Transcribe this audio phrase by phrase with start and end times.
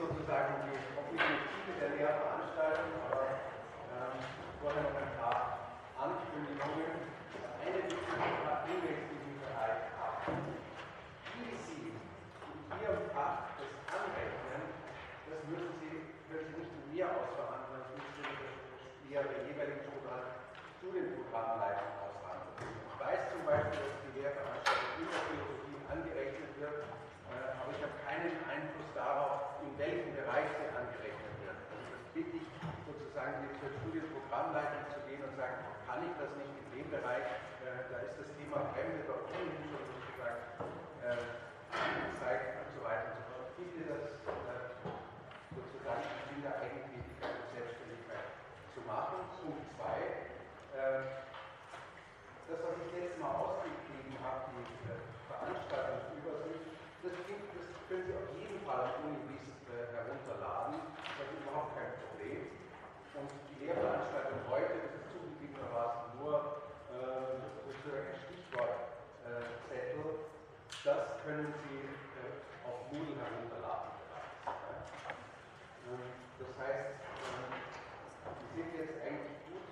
[0.00, 3.24] sozusagen die Objektive der Lehrveranstaltung, aber
[3.92, 4.16] ähm,
[4.56, 7.20] vorher noch ein paar Ankündigungen.
[7.60, 8.00] Eine
[8.64, 10.56] E-Mails, die wir bereit haben.
[11.36, 14.72] Wie Sie in Ihrem Fach das anrechnen,
[15.28, 15.92] das müssen Sie,
[16.32, 18.40] müssen nicht mit mir ausverhandeln, das müssen Sie mit
[19.12, 20.24] Ihrer jeweiligen Programm
[20.80, 22.56] zu den Programmleitern aushandeln.
[22.88, 26.88] Ich weiß zum Beispiel, dass die Lehrveranstaltung in der Philosophie angerechnet wird,
[27.28, 29.49] äh, aber ich habe keinen Einfluss darauf,
[29.80, 31.64] welchen Bereich sie angerechnet werden.
[31.72, 32.48] Also das bitte ich
[32.84, 35.56] sozusagen mit zur Studienprogrammleitung zu gehen und sagen,
[35.88, 37.24] kann ich das nicht in dem Bereich,
[37.64, 40.44] äh, da ist das Thema Fremde doch ohnehin schon sozusagen
[41.00, 43.48] angezeigt äh, und so weiter und so fort.
[43.56, 44.84] Ich will das äh,
[45.56, 48.28] sozusagen in der Eigentätigkeit und Selbstständigkeit
[48.76, 49.32] zu machen.
[49.40, 49.96] Punkt 2
[50.76, 51.08] ähm,
[52.52, 56.68] das, was ich letztes Mal ausgegeben habe, die äh, Veranstaltungsübersicht,
[57.00, 59.29] das, das können Sie auf jeden Fall tun
[60.04, 60.80] herunterladen.
[61.18, 62.40] Das ist überhaupt kein Problem.
[63.14, 66.36] Und die Lehrveranstaltung heute, das ist zugegebenermaßen nur
[66.88, 70.20] äh, sozusagen ein Stichwortzettel, äh,
[70.84, 71.78] das können Sie
[72.16, 73.92] äh, auf Moodle herunterladen
[75.86, 76.94] ähm, das heißt,
[77.26, 77.62] ähm,
[78.40, 79.66] Sie sind jetzt eigentlich gut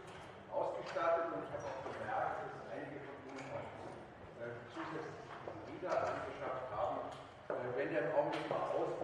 [0.51, 3.71] ausgestattet und ich habe auch gemerkt, dass einige von Ihnen auch
[4.41, 5.29] äh, zusätzlich
[5.69, 6.99] wieder angeschafft haben.
[7.51, 8.99] Äh, wenn der im Augenblick mal aus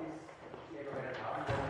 [0.97, 1.64] Thank you.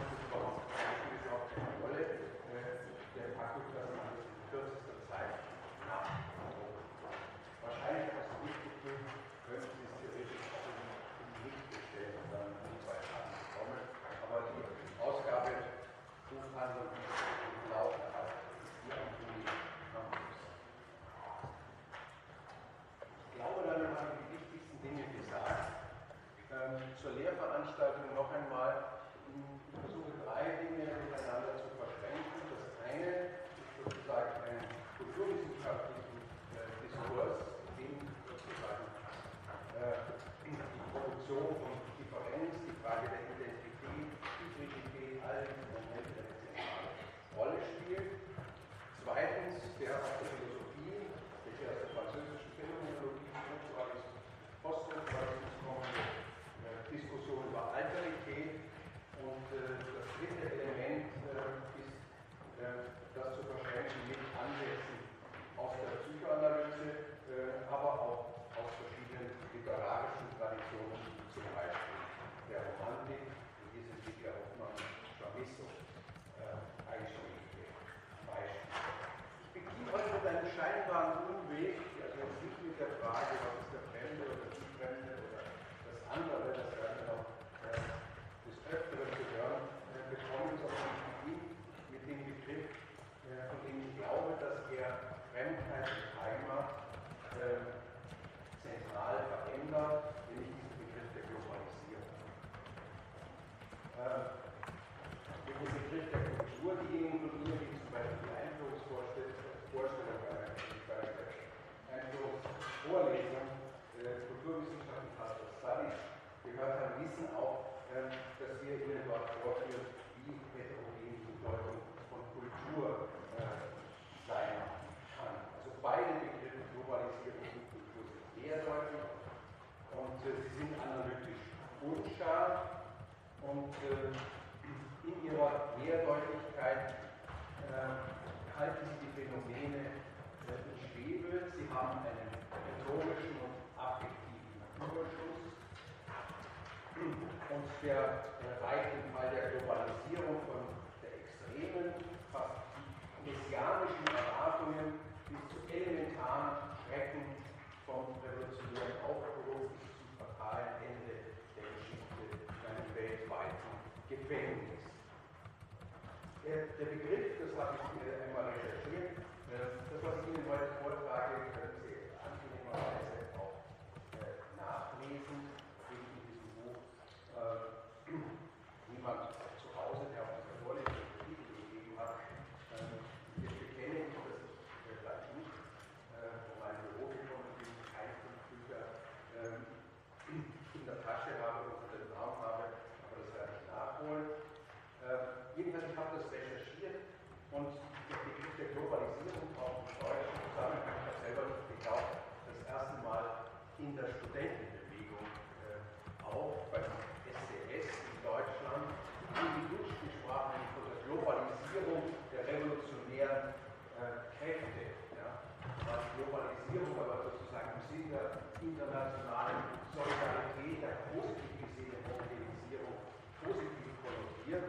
[223.44, 224.64] positiv konnotiert,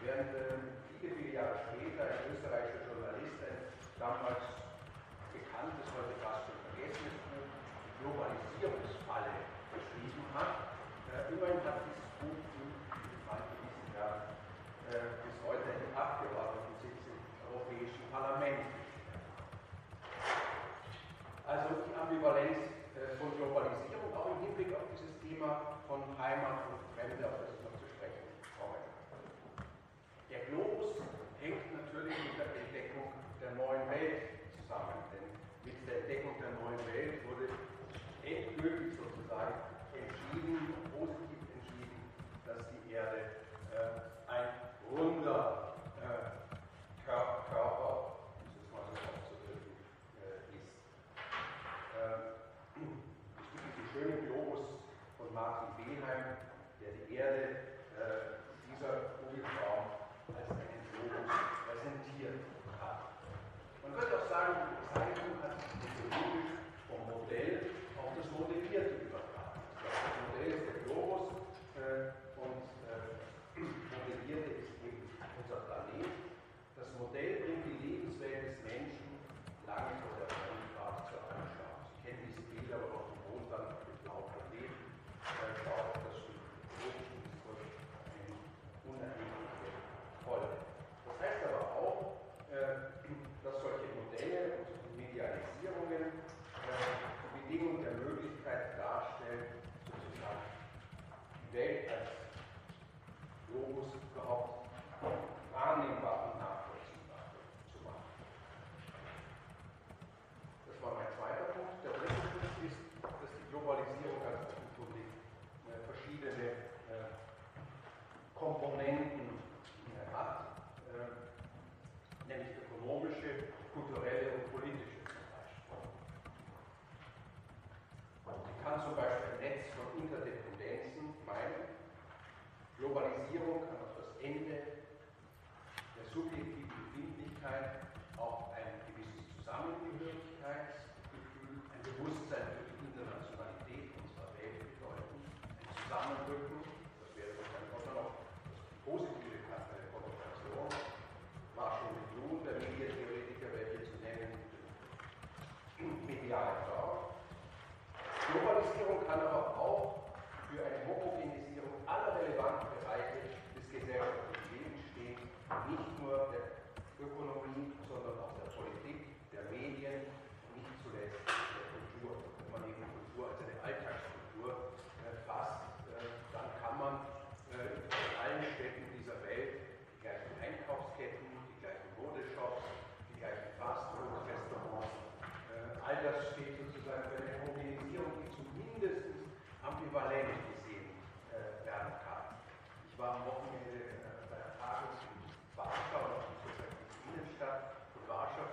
[0.00, 0.32] während
[0.96, 3.60] viele, viele Jahre später ein österreichischer Journalist, ein
[4.00, 4.40] damals
[5.36, 7.48] bekanntes, heute fast schon vergessenes Buch,
[7.84, 9.32] die Globalisierungsfalle,
[9.76, 10.72] geschrieben hat.
[11.12, 14.32] Äh, immerhin hat dieses Buch im Fall dieses Jahr
[14.88, 17.20] äh, bis heute einen Abgeordnetensitz im
[17.52, 18.64] Europäischen Parlament.
[21.44, 26.80] Also die Ambivalenz äh, von Globalisierung auch im Hinblick auf dieses Thema von Heimat und
[26.96, 27.47] Fremde, auf
[35.88, 37.48] der Entdeckung der neuen Welt wurde
[38.22, 39.54] endgültig sozusagen
[39.96, 40.77] entschieden.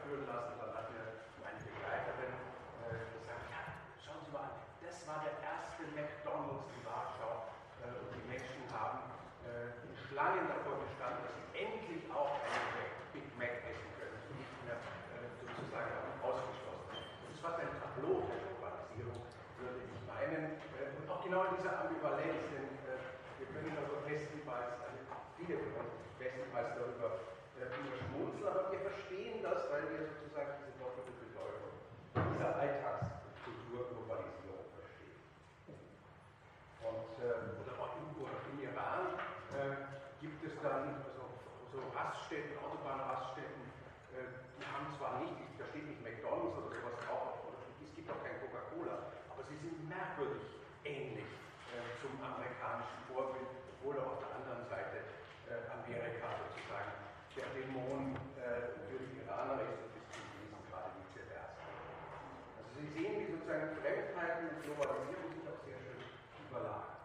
[0.05, 0.53] Führen lassen.
[0.61, 1.05] Dann hat mir
[1.41, 2.33] meine Begleiterin
[2.85, 3.61] äh, gesagt, ja,
[3.97, 7.49] schauen Sie mal an, das war der erste McDonalds in Warschau.
[7.81, 9.01] Äh, und die Menschen haben
[9.49, 12.85] äh, in Schlangen davor gestanden, dass sie endlich auch einen
[13.17, 16.93] Big Mac essen können und nicht mehr äh, sozusagen ausgeschlossen.
[16.93, 19.25] Das ist fast ein Tableau der Globalisierung,
[19.57, 20.61] würde ich meinen.
[20.77, 23.01] Äh, und auch genau in dieser Ambivalenz, denn äh,
[23.41, 25.01] wir können also bestenfalls, also
[25.41, 27.71] viele von uns bestenfalls darüber äh,
[28.11, 31.71] schmunzeln, aber wir verstehen das, weil wir sozusagen diese doppelte Bedeutung
[32.11, 35.19] dieser Alltagskultur Globalisierung verstehen.
[36.83, 39.15] Und äh, oder auch oder im Iran
[39.55, 39.87] äh,
[40.19, 41.31] gibt es dann also,
[41.71, 43.63] so Raststätten, Autobahnraststätten,
[44.15, 48.07] äh, die haben zwar nicht, da steht nicht McDonalds oder sowas drauf, oder es gibt
[48.11, 50.43] auch kein Coca-Cola, aber sie sind merkwürdig
[50.83, 51.27] ähnlich
[51.71, 53.47] äh, zum amerikanischen Vorbild,
[53.79, 55.07] obwohl auf der anderen Seite
[55.47, 57.05] äh, Amerika sozusagen
[57.35, 61.51] der Dämon äh, für die Iraner ist zum gewissen Grade vice versa.
[62.55, 65.99] Also Sie sehen, wie sozusagen Fremdheiten und Globalisierung sich auch sehr schön
[66.47, 66.95] überlagern.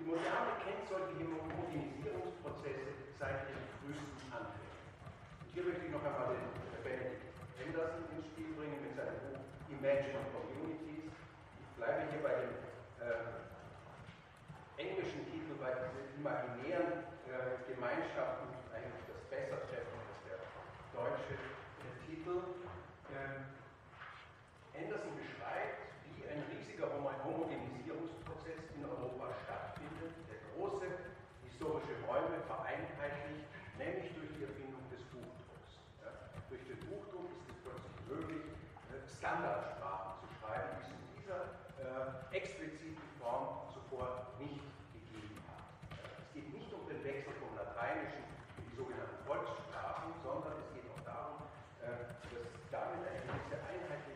[0.00, 4.72] Die Moderne kennt solche Homogenisierungsprozesse seit ihren frühesten Anfängen.
[4.72, 6.48] Und hier möchte ich noch einmal den
[6.80, 7.28] Benedict
[7.60, 11.12] Henderson ins Spiel bringen mit seinem Buch Imagine Communities.
[11.12, 12.56] Ich bleibe hier bei dem
[13.04, 13.36] äh,
[14.80, 18.63] englischen Titel, bei diesen imaginären äh, Gemeinschaften
[19.34, 20.38] besser treffen als der
[20.94, 21.34] deutsche
[22.06, 22.54] Titel.
[23.10, 23.50] Ähm,
[24.78, 30.86] Anderson beschreibt, wie ein riesiger Homogenisierungsprozess in Europa stattfindet, der große
[31.42, 35.82] historische Räume vereinheitlicht, nämlich durch die Erfindung des Buchdrucks.
[35.98, 36.14] Ja,
[36.46, 38.44] durch den Buchdruck ist es plötzlich möglich,
[38.94, 41.40] äh, Standardsprachen zu schreiben, die es in dieser
[41.82, 44.62] äh, expliziten Form zuvor nicht
[44.94, 45.66] gegeben hat.
[46.22, 48.22] Es geht nicht um den Wechsel vom Lateinischen
[48.58, 51.48] in die sogenannten Volkssprachen, sondern es geht auch darum,
[51.80, 54.13] äh, dass damit eine gewisse Einheitlichkeit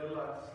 [0.00, 0.47] Good luck.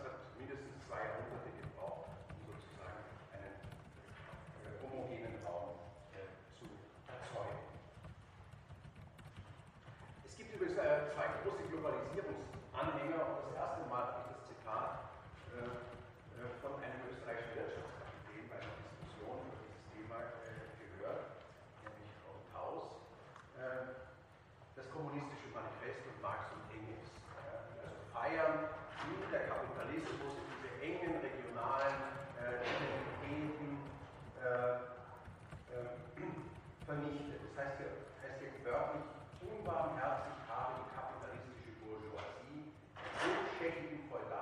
[43.64, 44.33] taking you for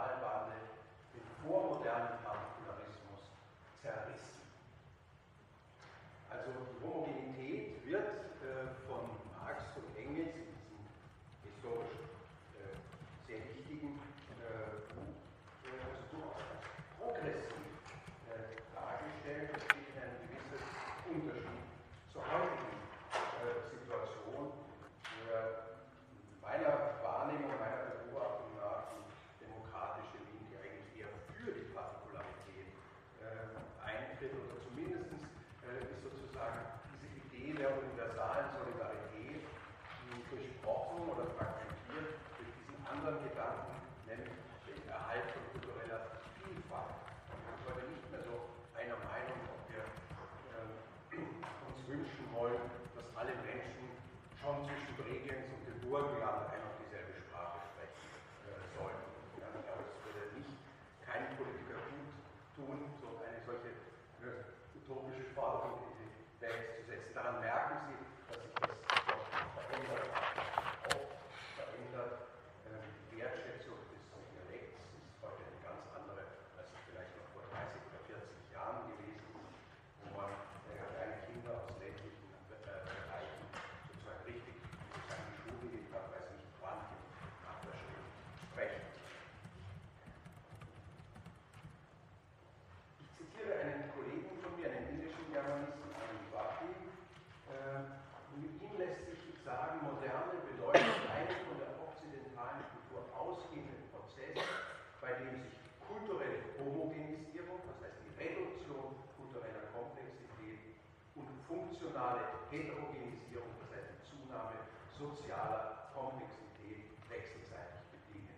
[112.03, 114.59] digitale Heterogenisierung, das heißt die Zunahme
[114.91, 118.35] sozialer Komplexität wechselseitig bedingen.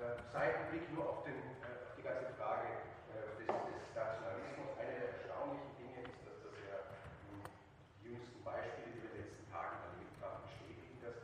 [0.00, 2.80] Äh, Seit Blick nur auf, den, äh, die ganze Frage
[3.12, 6.80] äh, des, des Nationalismus, eine der erstaunlichen Dinge ist, dass das ja
[7.28, 11.18] die jüngsten Beispiele, die wir in den letzten Tagen erlebt haben, bestätigen, dass,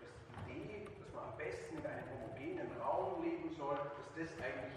[0.00, 0.16] dass
[0.48, 4.67] die Idee, dass man am besten in einem homogenen Raum leben soll, dass das eigentlich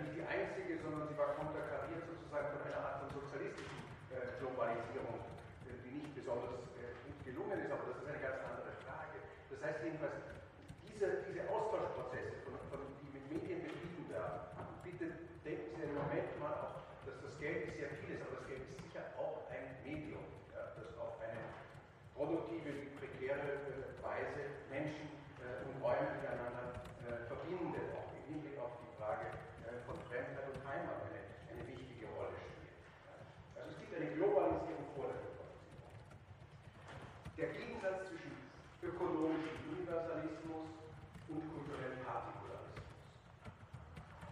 [0.00, 5.22] nicht die einzige, sondern sie war konterkariert sozusagen von einer Art von sozialistischen äh, Globalisierung,
[5.68, 9.16] äh, die nicht besonders äh, gut gelungen ist, aber das ist eine ganz andere Frage.
[9.50, 10.18] Das heißt jedenfalls,
[10.82, 14.50] diese, diese Austauschprozesse, von, von, die mit Medien betrieben werden,
[14.82, 15.10] bitte
[15.46, 18.62] denken Sie einen Moment mal auch, dass das Geld ist ja vieles, aber das Geld
[18.64, 21.44] ist sicher auch ein Medium, ja, das auf eine
[22.16, 28.72] produktive, prekäre äh, Weise Menschen äh, und Räume miteinander äh, verbindet, auch im Hinblick auf
[28.80, 29.43] die Frage
[30.14, 32.78] Fremdheit und Heimat eine, eine wichtige Rolle spielt.
[33.58, 35.90] Also es gibt eine Globalisierung vor der Globalisierung.
[37.34, 38.30] Der Gegensatz zwischen
[38.78, 40.70] ökonomischem Universalismus
[41.26, 42.94] und kulturellem Partikularismus.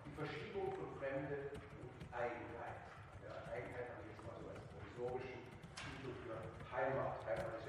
[0.07, 2.79] Die Verschiebung von Fremde und Eigenheit.
[3.27, 5.51] Ja, Eigenheit habe ich jetzt mal so als provisorischen
[5.83, 6.39] Titel für
[6.71, 7.62] Heimat, Heimat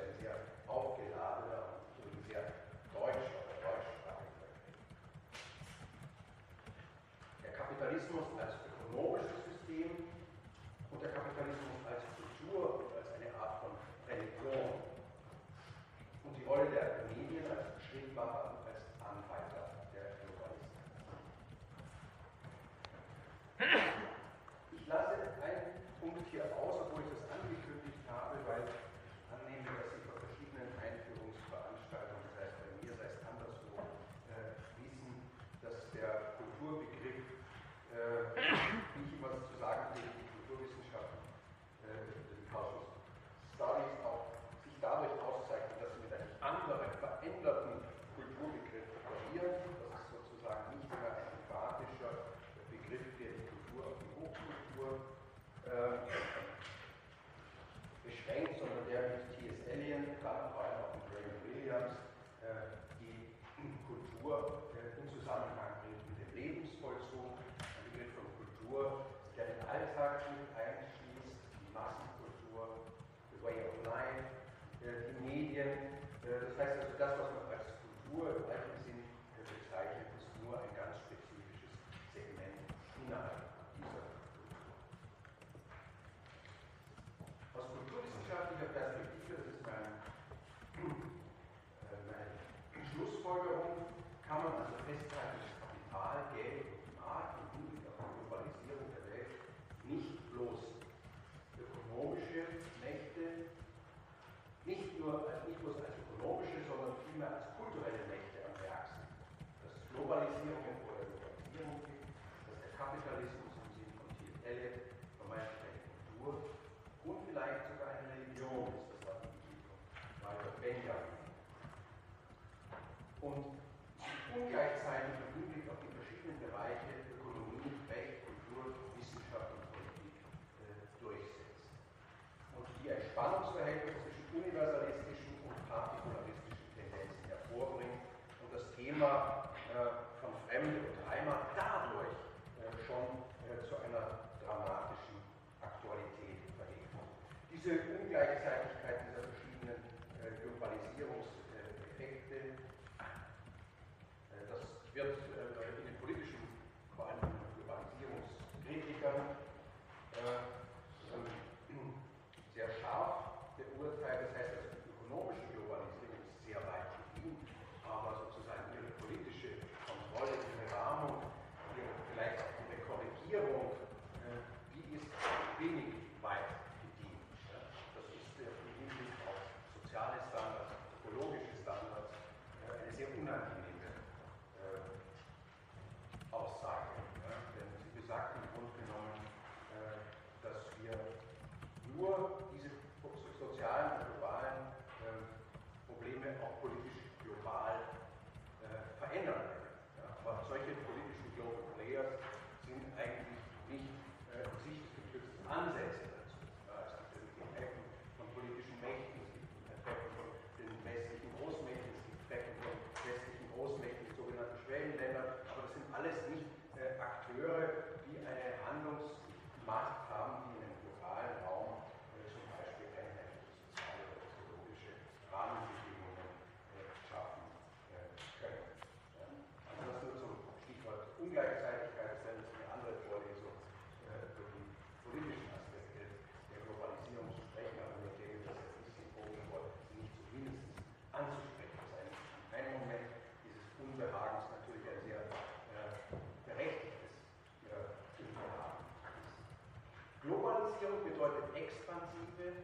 [250.83, 252.59] Raumdifferenzierung bedeutet expansive,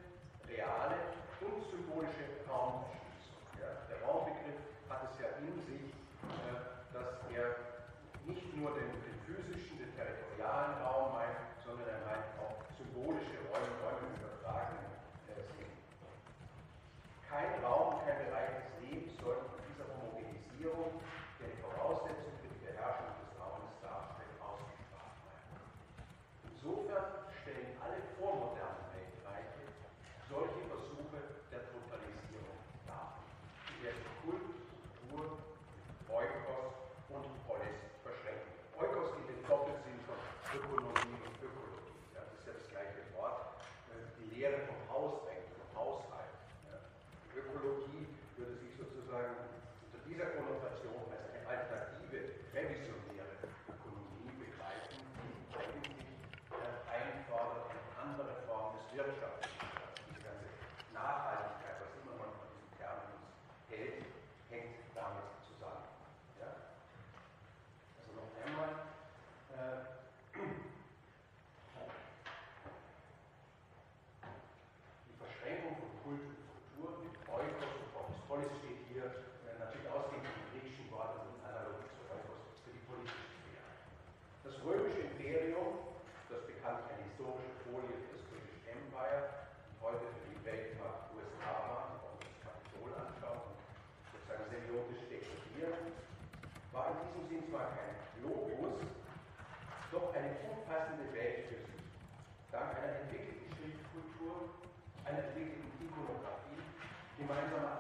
[0.47, 0.99] reale
[1.39, 3.39] und symbolische Raumschließung.
[3.60, 5.88] Ja, der Raumbegriff hat es ja in sich,
[6.27, 6.60] äh,
[6.91, 7.55] dass er
[8.27, 8.98] nicht nur den
[107.29, 107.78] combined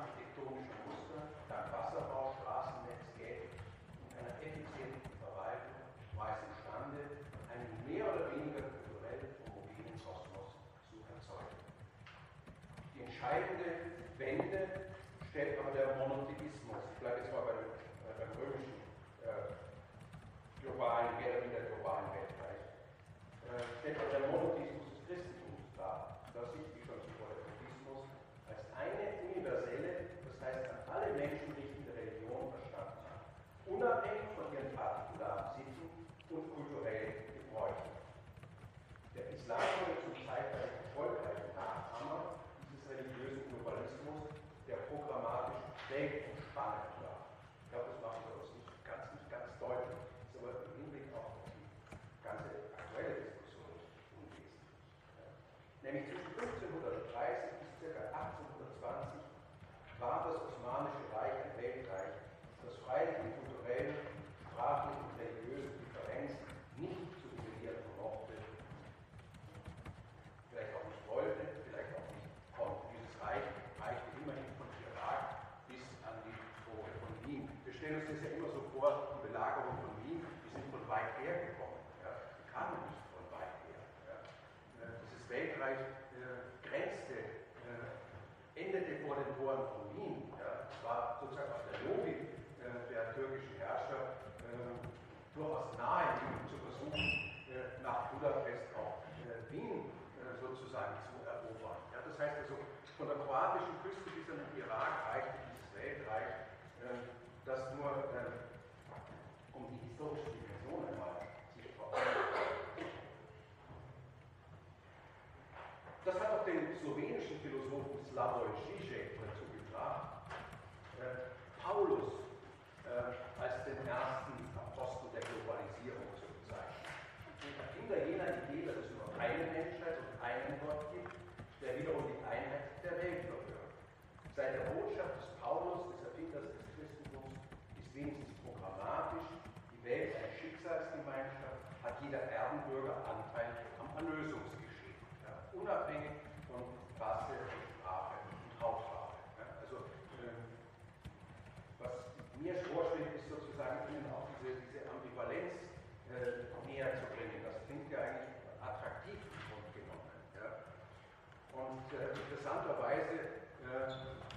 [162.69, 163.89] interessanterweise äh,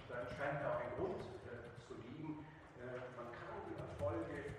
[0.08, 2.48] dann scheint auch ein Grund äh, zu liegen.
[2.80, 4.56] Äh, man kann die Erfolge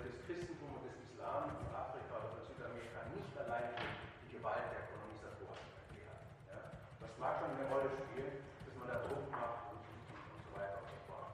[0.00, 3.92] des Christentums und des Islam in Afrika oder Südamerika nicht allein durch
[4.24, 6.20] die Gewalt der Kolonisatoren erklären.
[6.48, 6.60] Ja?
[7.00, 10.80] Das mag schon eine Rolle spielen, dass man da Druck macht und, und so weiter
[10.80, 11.28] und so fort.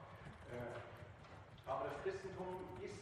[1.71, 2.99] aber das Christentum ist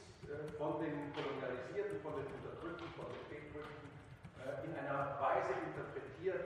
[0.58, 3.89] von den Kolonialisierten, von den Unterdrückten, von den Wegdrückten
[4.65, 6.45] in einer Weise interpretiert,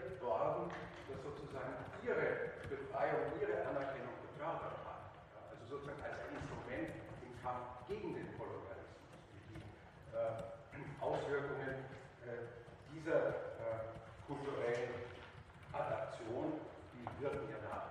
[1.09, 1.73] das sozusagen
[2.05, 5.09] ihre Befreiung, ihre Anerkennung gefördert hat.
[5.49, 6.89] also sozusagen als Instrument
[7.25, 9.17] im Kampf gegen den Kolonialismus,
[9.49, 9.61] die
[10.13, 10.49] äh,
[11.01, 11.85] Auswirkungen
[12.25, 12.45] äh,
[12.93, 15.09] dieser äh, kulturellen
[15.73, 16.61] Adaption,
[16.93, 17.88] die wirken ja nach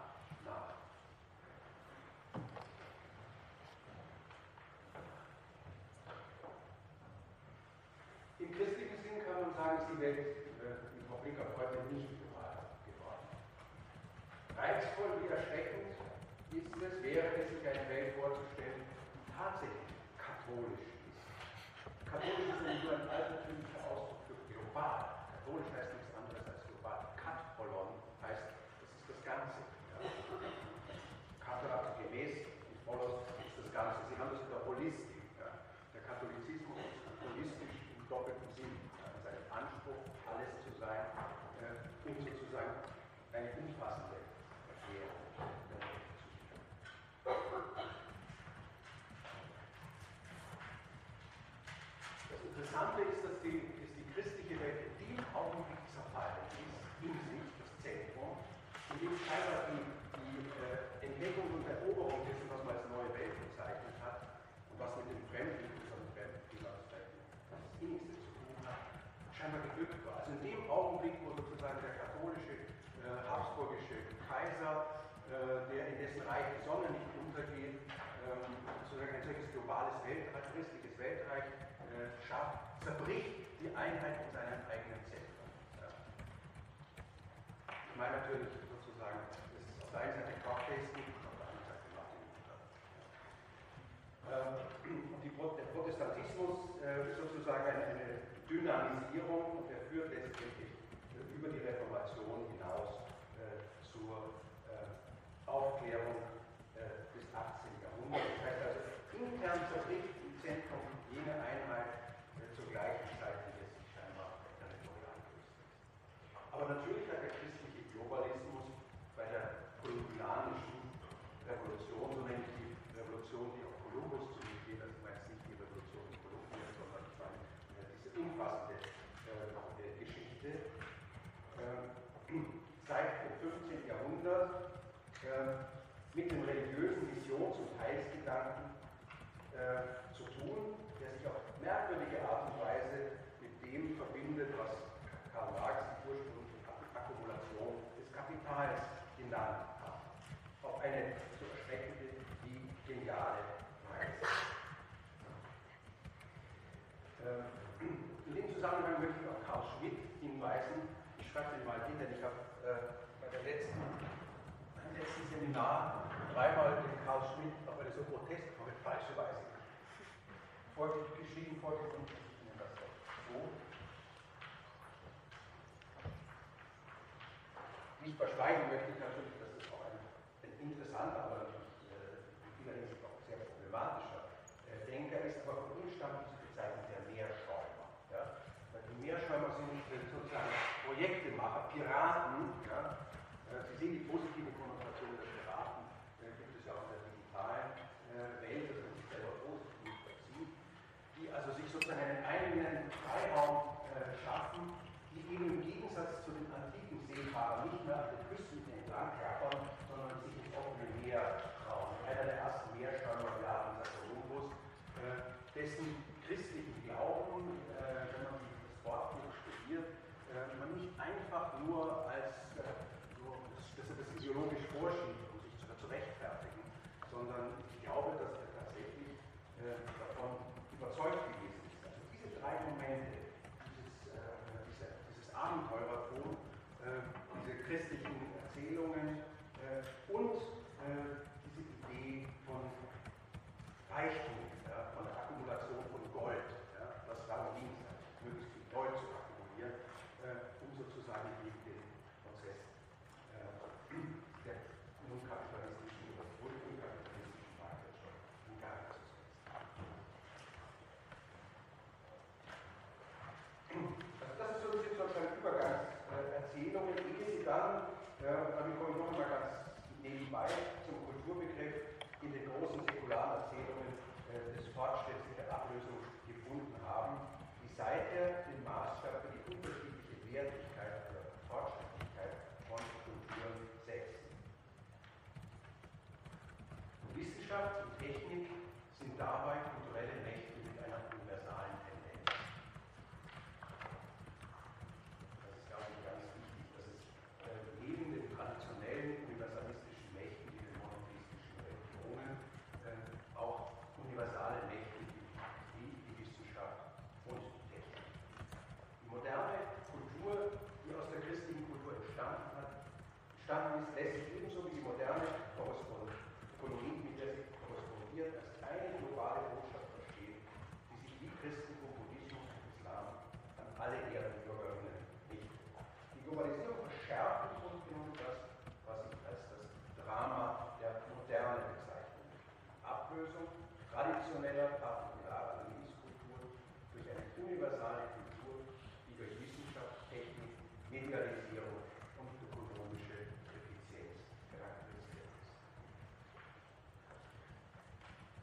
[313.83, 314.38] ustedes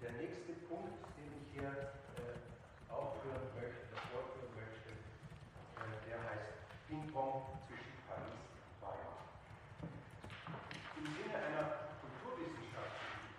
[0.05, 2.37] Der nächste Punkt, den ich hier äh,
[2.93, 9.17] aufführen möchte, fortführen möchte, äh, der heißt Ping-Pong zwischen Paris und Bayern.
[11.01, 13.33] Im Sinne einer kulturwissenschaftlichen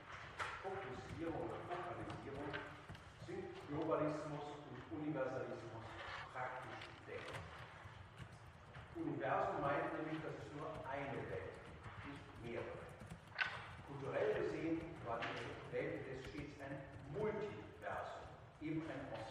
[0.58, 2.50] Fokussierung oder Fokalisierung
[3.30, 5.86] sind Globalismus und Universalismus
[6.34, 7.30] praktisch entdeckt.
[8.98, 9.85] Universum meint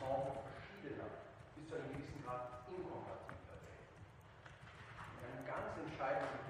[0.06, 0.38] Fonds
[0.86, 1.18] genannt,
[1.58, 3.58] bis zu einem gewissen Grad inkompatibler.
[5.18, 6.45] In einem ganz entscheidenden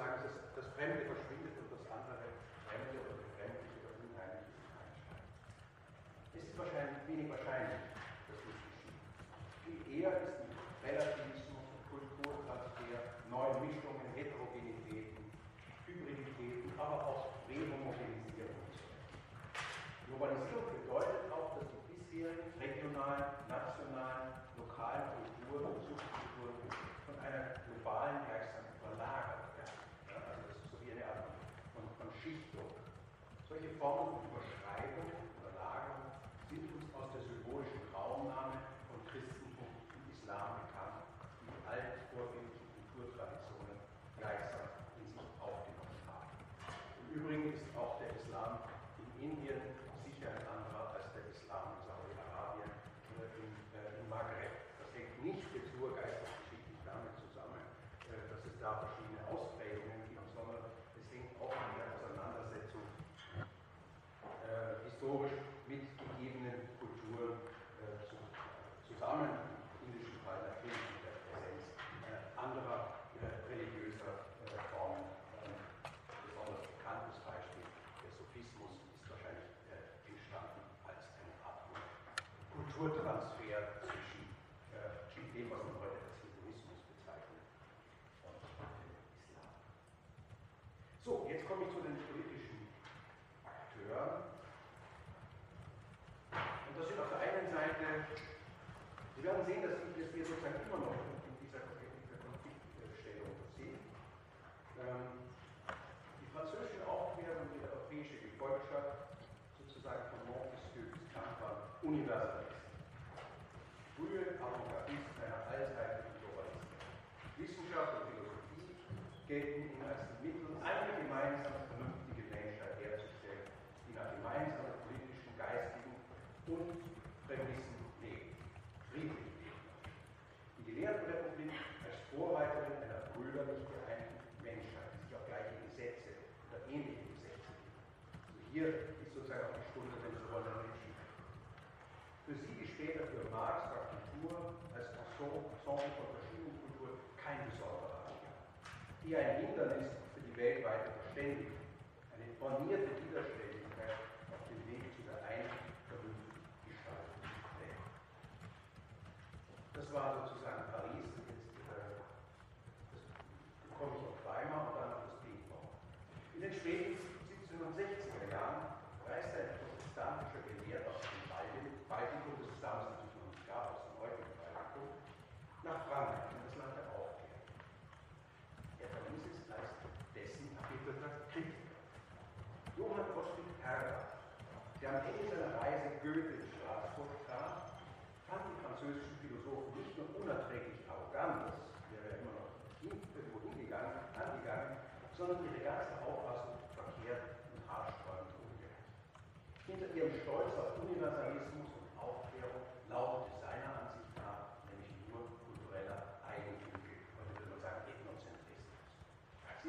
[0.00, 2.24] sozusagen das, das Fremde verschwindet und das andere
[2.64, 4.72] Fremde oder Befremdliche oder Unheimliche ist
[6.32, 8.96] Es ist wahrscheinlich, wenig wahrscheinlich, dass das geschieht.
[9.60, 10.39] Viel eher ist
[33.80, 34.29] form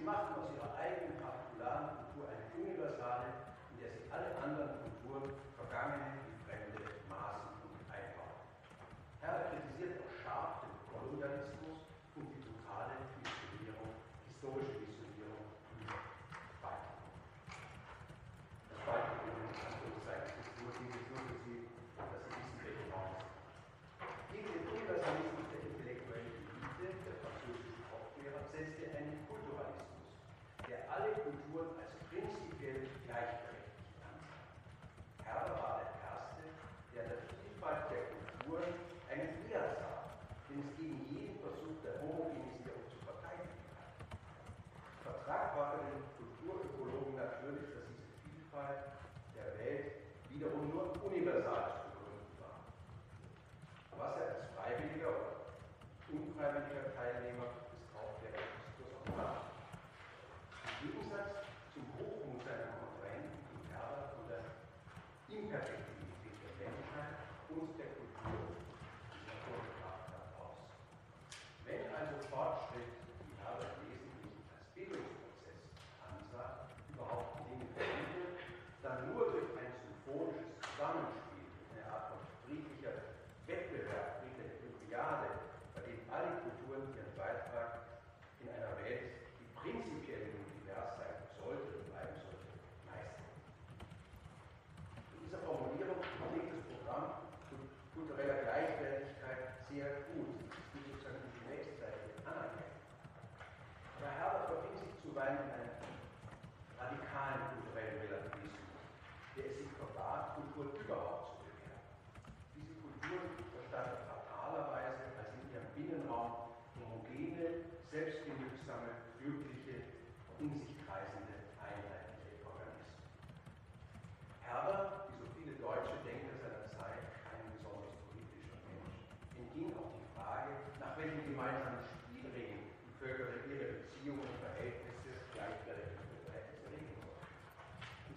[0.02, 0.61] si masturbano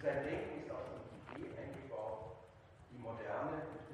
[0.05, 2.37] Sein Denken ist aus dem Idee eingebaut,
[2.91, 3.84] die moderne und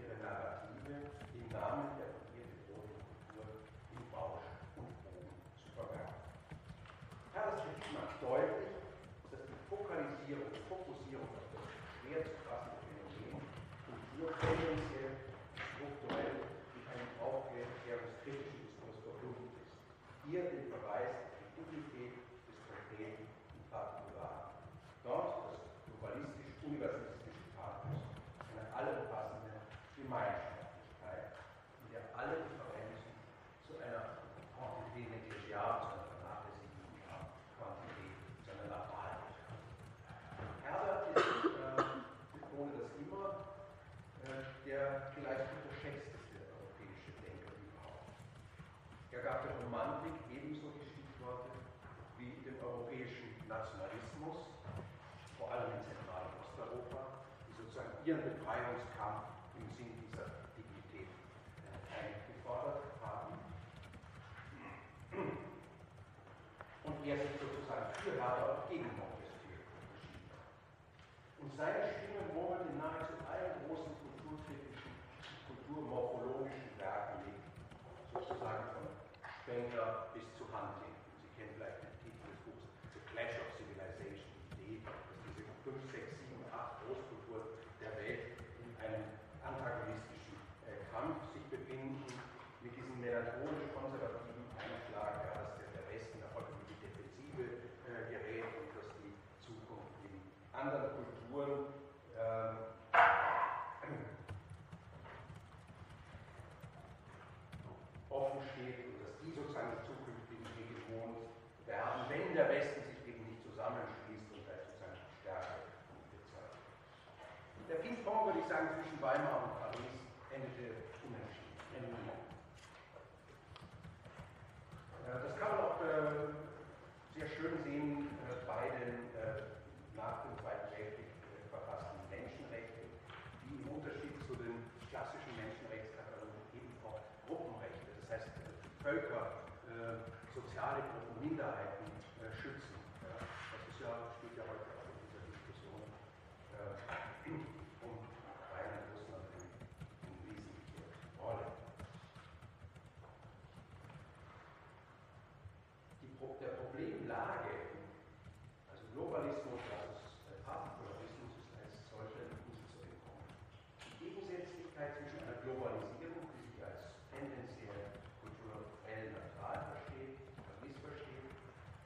[164.81, 170.17] Möglichkeit zwischen einer Globalisierung, die sich als tendenziell kulturell neutral versteht,
[170.65, 171.37] missversteht,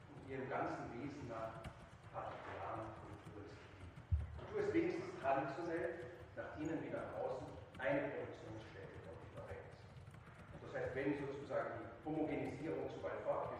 [0.08, 1.60] und ihrem ganzen Wesen nach
[2.16, 3.92] partikularen Kultursystemen.
[4.40, 7.44] Kultur ist wenigstens traditionell, nach innen wie nach außen,
[7.76, 9.68] eine Produktionsstätte der Differenz.
[10.64, 13.55] Das heißt, wenn sozusagen die Homogenisierung zu weit fortgeht,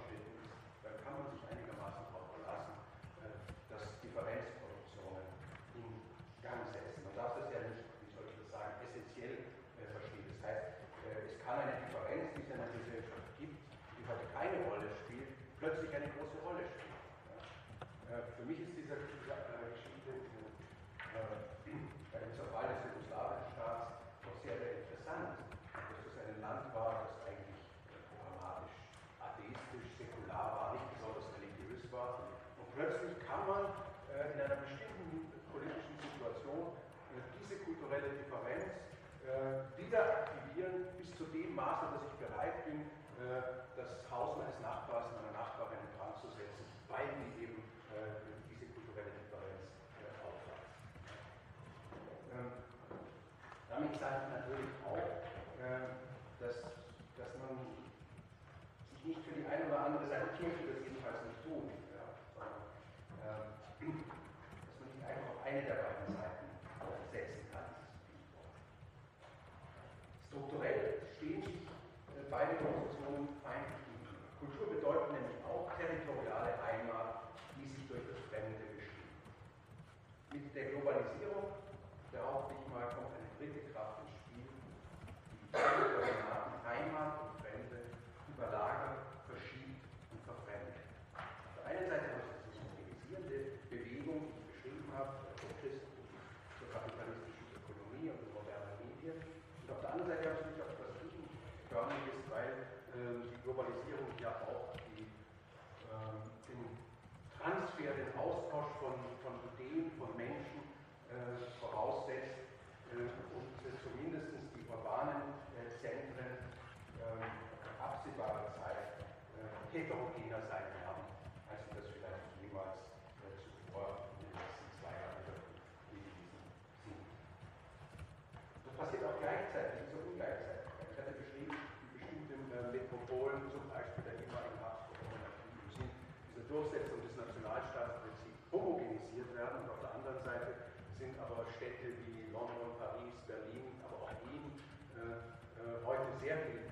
[146.30, 146.65] accidente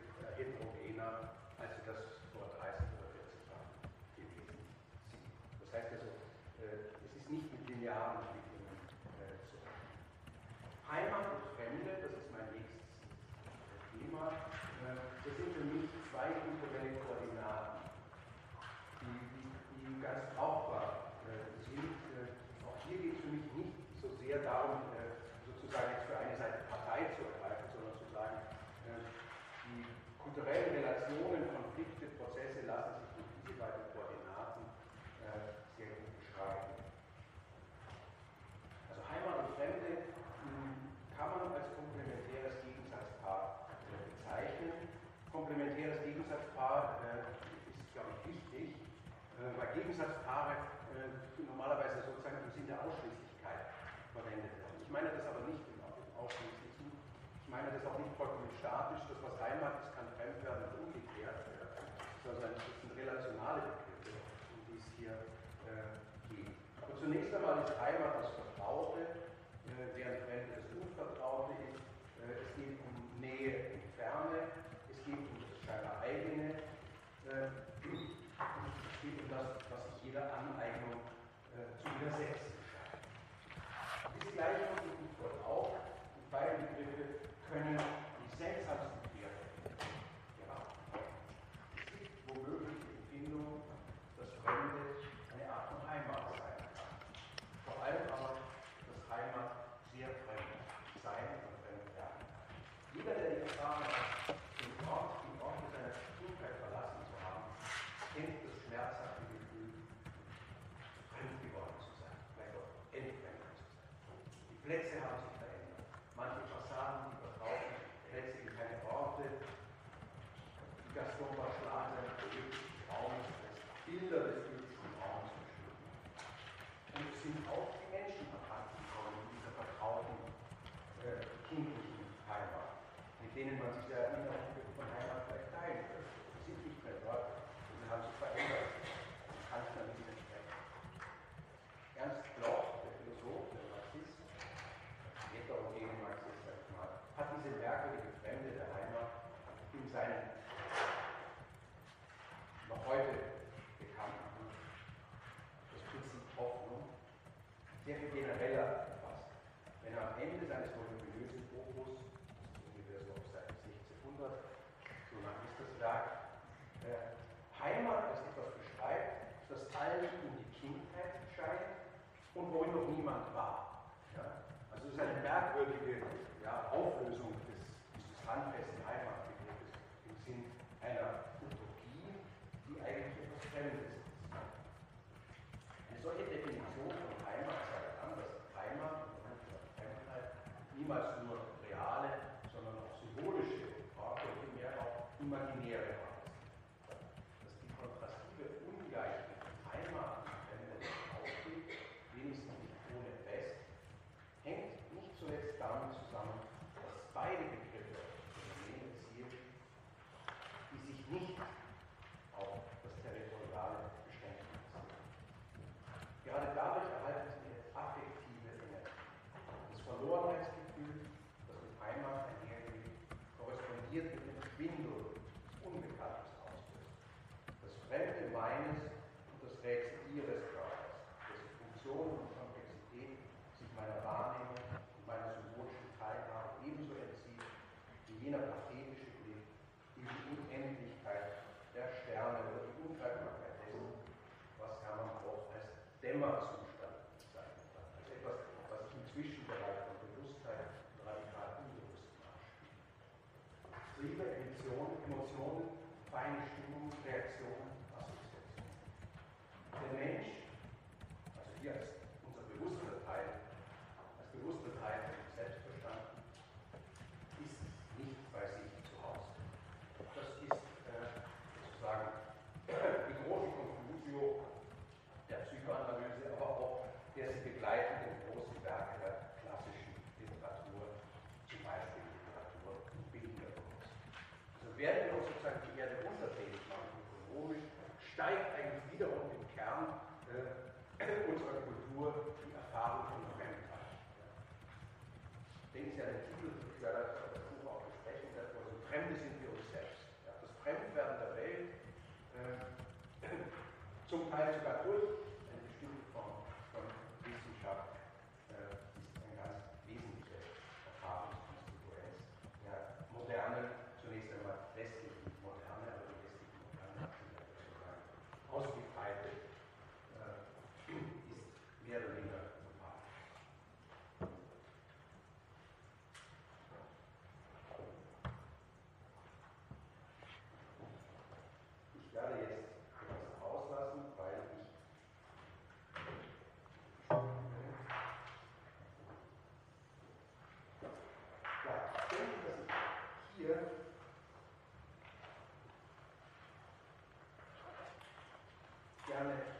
[349.14, 349.53] sociales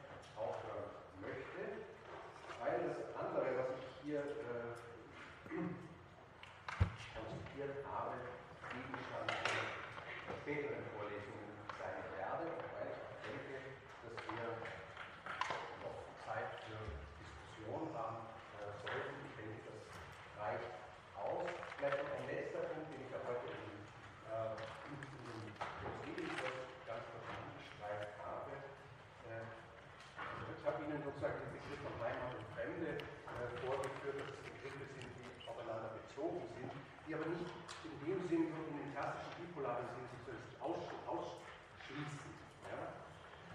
[31.69, 36.73] hier von Heimat und Fremde äh, vorgeführt, dass es Begriffe sind, die aufeinander bezogen sind,
[37.09, 37.53] die aber nicht
[37.85, 42.31] in dem Sinn und in dem klassischen bipolaren Sinn sich aussch ausschließen,
[42.69, 42.81] ja?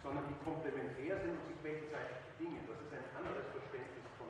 [0.02, 2.66] sondern die komplementär sind und sich gegenseitig bedingen.
[2.70, 4.30] Das ist ein anderes Verständnis von,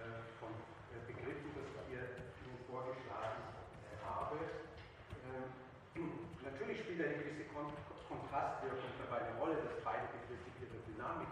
[0.00, 0.52] äh, von
[0.92, 2.04] äh, Begriffen, das ich hier
[2.44, 3.40] Ihnen vorgeschlagen
[4.04, 4.36] habe.
[5.24, 5.48] Ähm,
[6.48, 7.72] natürlich spielt eine gewisse Kon
[8.08, 11.28] Kontrastwirkung dabei eine Rolle, dass beide Begriffe ihre Dynamik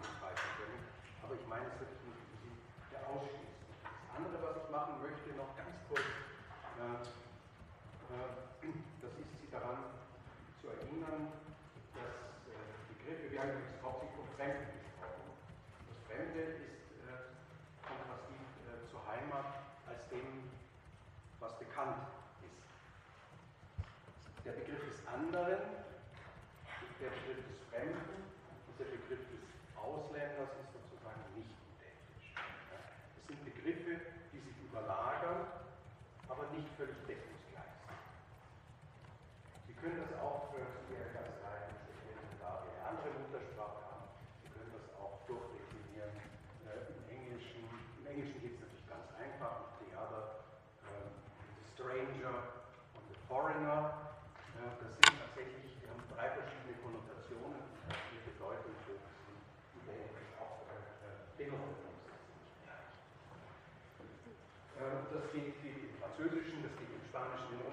[1.27, 3.51] aber ich meine, es wird nicht der Ausschluss.
[3.83, 6.07] Das andere, was ich machen möchte, noch ganz kurz.
[6.79, 7.03] Äh,
[8.15, 8.46] äh,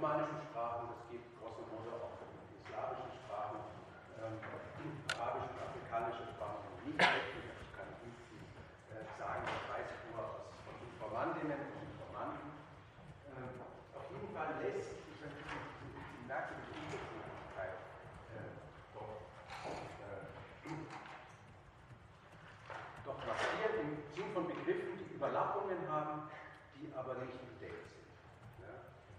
[0.04, 0.53] management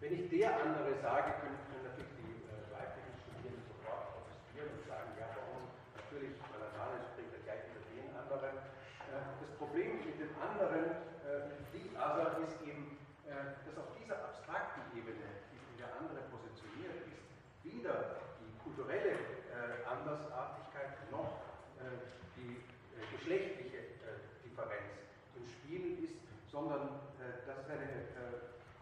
[0.06, 4.86] Wenn ich der andere sage, können, können natürlich die äh, weiblichen Studierenden sofort protestieren und
[4.86, 5.66] sagen, ja, warum?
[5.98, 8.54] Natürlich, weil Name spricht, er gleich über den anderen.
[8.54, 10.94] Äh, das Problem mit dem anderen,
[11.26, 17.02] äh, the other, ist eben, äh, dass auf dieser abstrakten Ebene, die der andere positioniert
[17.10, 17.26] ist,
[17.66, 21.42] weder die kulturelle äh, Andersartigkeit noch
[21.82, 21.98] äh,
[22.38, 22.62] die
[23.10, 23.98] geschlechtliche
[24.46, 25.02] Differenz
[25.34, 26.22] im Spiel ist,
[26.54, 27.90] sondern das ist eine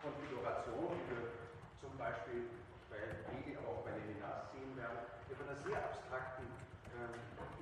[0.04, 1.32] Konfiguration, die wir
[1.80, 2.52] zum Beispiel
[2.92, 3.00] bei
[3.32, 6.52] Hegel, aber auch bei Levinas sehen werden, die von einer sehr abstrakten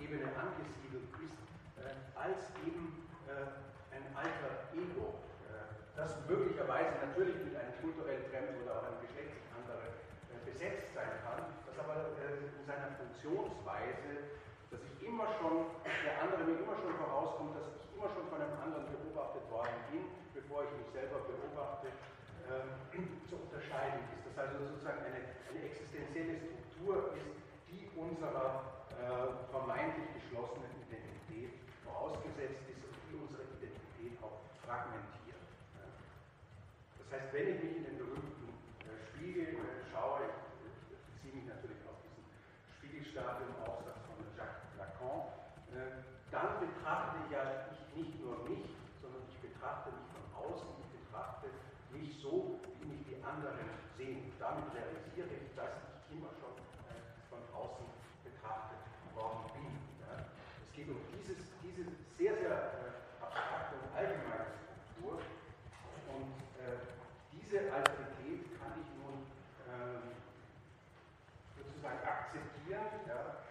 [0.01, 1.37] Ebene angesiedelt ist,
[2.17, 3.05] als eben
[3.93, 5.21] ein alter Ego,
[5.93, 9.93] das möglicherweise natürlich mit einem kulturell fremden oder auch einem geschlechtlich anderen
[10.41, 14.41] besetzt sein kann, das aber in seiner Funktionsweise,
[14.73, 18.41] dass ich immer schon, der andere mir immer schon vorauskommt, dass ich immer schon von
[18.41, 21.93] einem anderen beobachtet worden bin, bevor ich mich selber beobachte,
[22.51, 22.99] äh,
[23.29, 24.27] zu unterscheiden ist.
[24.27, 27.31] Das also sozusagen eine, eine existenzielle Struktur ist,
[27.71, 31.55] die unserer äh, vermeintlich geschlossenen Identität
[31.87, 35.39] vorausgesetzt ist und die unsere Identität auch fragmentiert.
[36.99, 38.47] Das heißt, wenn ich mich in den berühmten
[38.87, 40.27] äh, Spiegel äh, schaue,
[40.63, 42.23] ich beziehe mich natürlich auf diesen
[42.79, 45.27] Spiegelstadium-Aufsatz von Jacques Lacan,
[45.75, 48.63] äh, dann betrachte ja ich nicht nur mich,
[49.03, 51.47] sondern ich betrachte mich von außen, ich betrachte
[51.91, 52.59] mich so,
[53.23, 54.33] anderen sehen.
[54.39, 55.71] Damit realisiere ich, dass
[56.09, 56.55] ich immer schon
[56.89, 57.85] äh, von außen
[58.25, 58.81] betrachtet
[59.15, 59.69] worden bin.
[60.01, 60.25] Ja.
[60.65, 61.83] Es geht um dieses, diese
[62.17, 65.21] sehr, sehr äh, abstrakte und allgemeine Struktur.
[66.11, 66.81] Und äh,
[67.31, 69.25] diese Alterität kann ich nun
[69.69, 70.17] ähm,
[71.55, 73.45] sozusagen akzeptieren, ja,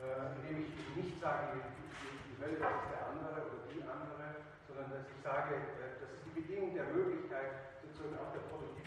[0.00, 5.04] äh, indem ich nicht sage, die, das ist der andere oder die andere, sondern dass
[5.12, 8.79] ich sage, äh, das ist die Bedingung der Möglichkeit, sozusagen auch der Produktivität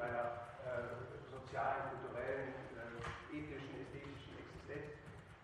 [0.00, 0.96] meiner äh,
[1.28, 4.96] sozialen, kulturellen, äh, ethischen, ästhetischen Existenz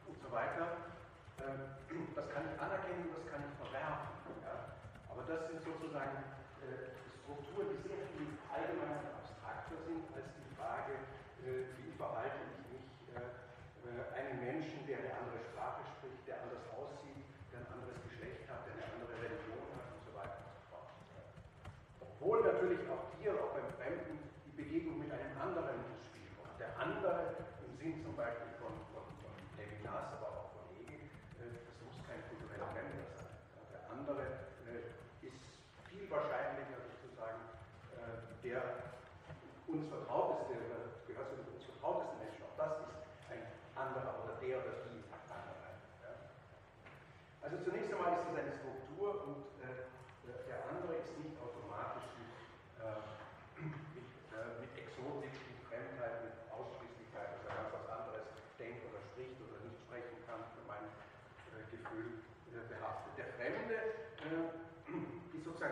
[0.09, 0.97] und so weiter.
[1.45, 1.77] Ähm,
[2.17, 4.17] das kann ich anerkennen das kann ich verwerfen.
[4.41, 4.81] Ja?
[5.13, 6.17] Aber das sind sozusagen
[6.65, 10.95] äh, Strukturen, die sehr viel allgemeiner und abstrakter sind als die Frage,
[11.45, 16.41] äh, wie verhalte ich mich äh, äh, einem Menschen, der eine andere Sprache spricht, der
[16.47, 20.39] anders aussieht, der ein anderes Geschlecht hat, der eine andere Religion hat und so weiter
[20.39, 20.89] und so fort.
[22.01, 26.57] Obwohl natürlich auch hier, auch beim Fremden, die Begegnung mit einem anderen ins Spiel kommt.
[26.63, 31.11] Der andere im Sinn zum Beispiel von, von, von Levinas, aber auch von Hegel,
[31.43, 33.35] äh, das muss kein kultureller Fremder sein.
[33.75, 34.25] Der andere
[34.67, 35.43] äh, ist
[35.91, 37.57] viel wahrscheinlicher sozusagen
[38.47, 38.63] der
[39.67, 40.55] uns vertrauteste,
[41.11, 42.47] gehört zu den uns vertrautesten Menschen.
[42.47, 42.95] Auch das ist
[43.27, 43.43] ein
[43.75, 45.67] anderer oder der oder die andere.
[47.43, 49.91] Also zunächst einmal ist es eine Struktur und äh,
[50.47, 52.31] der andere ist nicht automatisch mit,
[52.79, 53.03] äh,
[53.59, 58.27] mit, äh, mit Exotik, mit Fremdheit, mit Ausschließlichkeit, dass er ganz was anderes
[58.63, 60.87] denkt oder spricht oder nicht sprechen kann, für mein
[61.51, 62.23] äh, Gefühl
[62.55, 63.15] äh, behaftet.
[63.19, 64.07] Der Fremde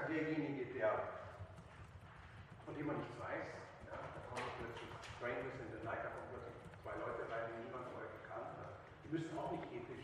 [0.09, 0.90] derjenige, der,
[2.64, 3.48] von dem man nichts weiß.
[3.88, 7.64] Ja, da kommen plötzlich Strangers in the Night, da kommen plötzlich zwei Leute rein, die
[7.64, 8.72] niemand vorher gekannt hat.
[9.05, 10.03] Die müssen auch nicht ethnisch,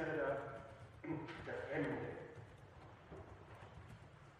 [0.00, 0.36] wäre der,
[1.44, 2.08] der Fremde.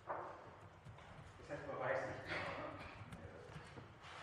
[0.06, 2.24] Das heißt, man weiß nicht.
[2.32, 2.68] Genau, ne?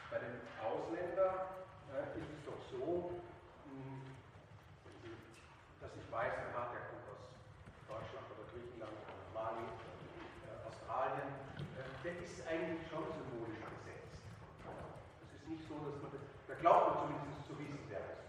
[0.09, 1.61] Bei dem Ausländer
[1.93, 3.21] äh, ist es doch so,
[3.69, 4.01] hm,
[5.77, 7.21] dass ich weiß, aha, der kommt aus
[7.85, 11.29] Deutschland oder Griechenland oder Mali, äh, Australien.
[11.77, 14.25] Äh, der ist eigentlich schon symbolisch besetzt.
[15.21, 18.25] Es ist nicht so, dass man das, da glaubt man zumindest zu wissen, wer es
[18.25, 18.27] ist.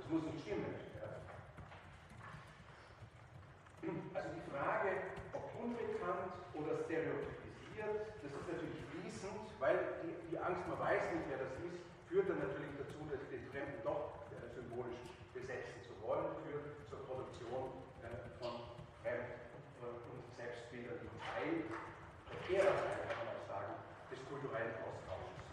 [0.00, 0.43] Das muss nicht
[13.54, 14.98] Studenten doch äh, symbolisch
[15.30, 18.10] besetzen zu wollen für zur Produktion äh,
[18.42, 18.66] von
[18.98, 19.46] fremd-
[19.78, 21.62] und selbstbildenden Teil,
[22.34, 23.78] Verkehrerteil, kann man auch sagen,
[24.10, 25.46] des kulturellen Austausches.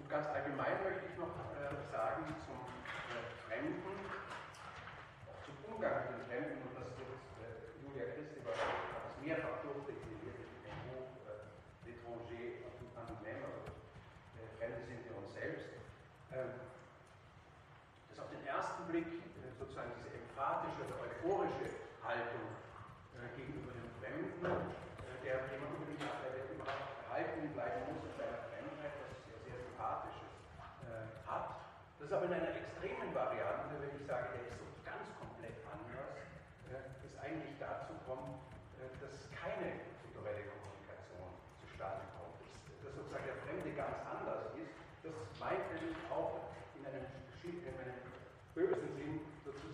[0.00, 1.28] Und ganz allgemein möchte ich noch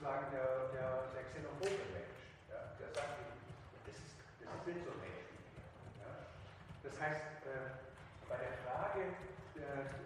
[0.06, 2.22] sozusagen der, der, der xenophobe Mensch.
[2.46, 2.62] Ja?
[2.78, 3.18] Der sagt,
[3.86, 5.34] das, ist, das sind so Menschen.
[5.98, 6.30] Ja?
[6.86, 7.74] Das heißt, äh,
[8.30, 9.02] bei der Frage,
[9.58, 10.05] äh,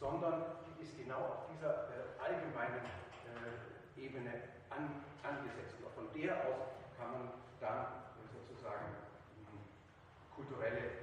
[0.00, 2.84] sondern die ist genau auf dieser äh, allgemeinen
[3.26, 4.30] äh, Ebene
[4.70, 5.74] an, angesetzt.
[5.82, 7.28] Und von der aus kann man
[7.60, 7.86] dann
[8.32, 8.86] sozusagen
[9.34, 9.58] ähm,
[10.34, 10.97] kulturelle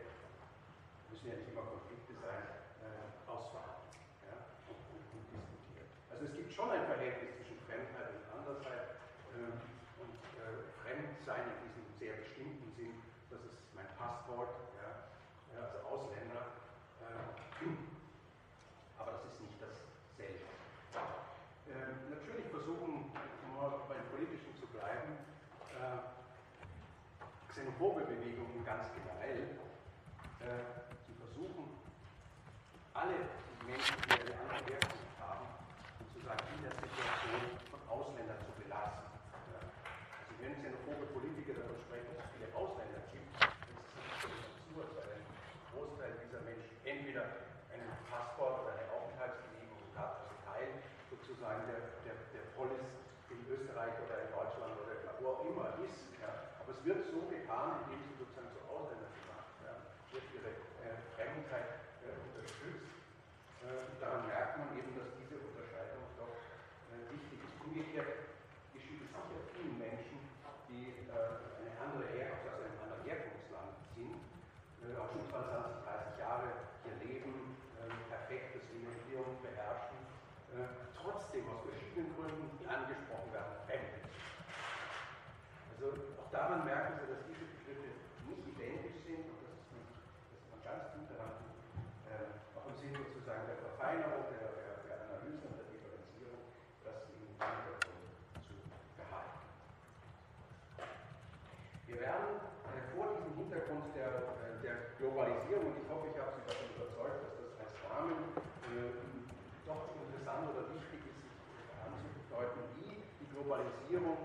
[113.46, 114.18] Globalisierung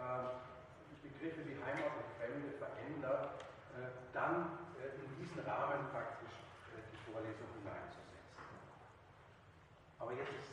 [0.00, 0.32] ähm,
[1.04, 3.44] Begriffe wie Heimat und Fremde verändert,
[3.76, 6.32] äh, dann äh, in diesen Rahmen praktisch
[6.72, 8.48] äh, die Vorlesung hineinzusetzen.
[10.00, 10.51] Aber jetzt ist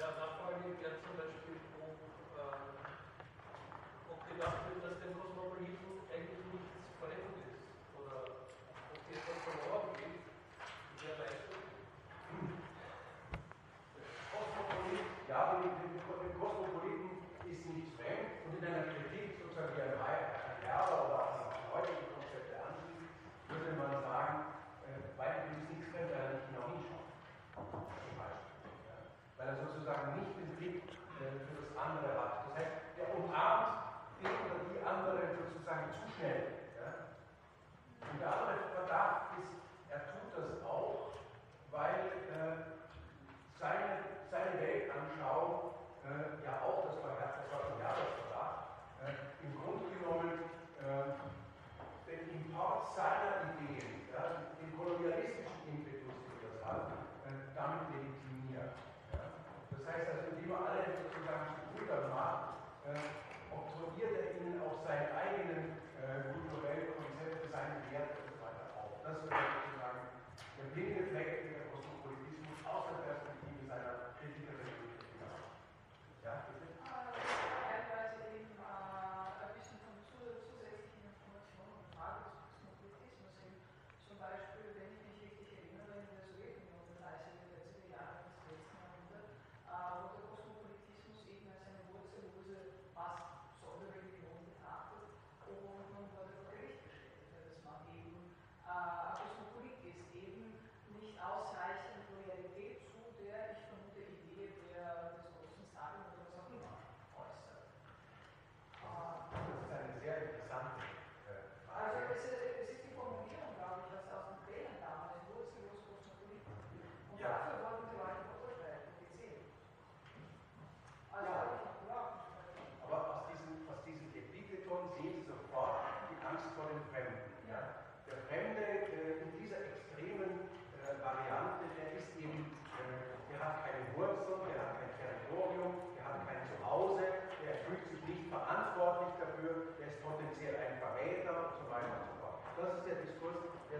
[0.00, 1.92] Ja, Nachfrage, die zum Beispiel, ob,
[2.32, 2.72] äh,
[4.08, 5.39] ob gedacht wird, dass der Kosmos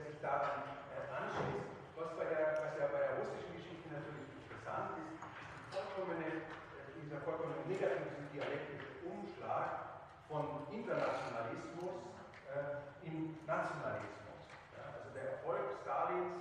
[0.01, 0.65] der sich daran
[0.97, 1.69] äh, anschließt.
[1.97, 5.21] Was, bei der, was ja bei der russischen Geschichte natürlich interessant ist,
[5.69, 12.17] vollkommene, äh, dieser vollkommen negativen dialektische Umschlag von Internationalismus
[12.49, 14.41] äh, in Nationalismus.
[14.73, 16.41] Ja, also der Erfolg Stalins,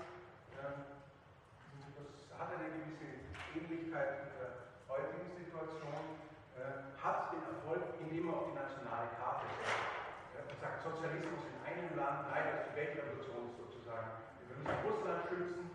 [0.56, 0.88] äh,
[2.00, 2.10] das
[2.40, 3.28] hat eine gewisse
[3.60, 6.24] Ähnlichkeit mit der heutigen Situation,
[6.56, 10.00] äh, hat den Erfolg, indem er auf die nationale Karte setzt.
[10.40, 14.26] Er sagt Sozialismus in einem Land leider zu Weltrevolution sozusagen.
[14.42, 15.66] Wir müssen Russland schützen.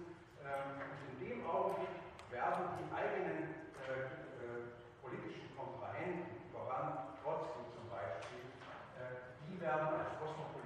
[0.42, 1.94] Ähm, und in dem Augenblick
[2.34, 4.10] werden die eigenen äh,
[4.42, 8.42] äh, politischen Kontrahenten voran, trotzdem zum Beispiel,
[8.98, 10.63] äh, die werden als Kosmopoliten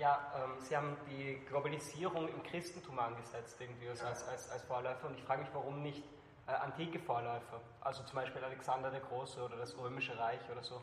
[0.00, 5.08] Ja, ähm, Sie haben die Globalisierung im Christentum angesetzt, irgendwie als, als, als Vorläufer.
[5.08, 6.02] Und ich frage mich, warum nicht
[6.48, 7.60] äh, antike Vorläufer?
[7.82, 10.80] Also zum Beispiel Alexander der Große oder das Römische Reich oder so.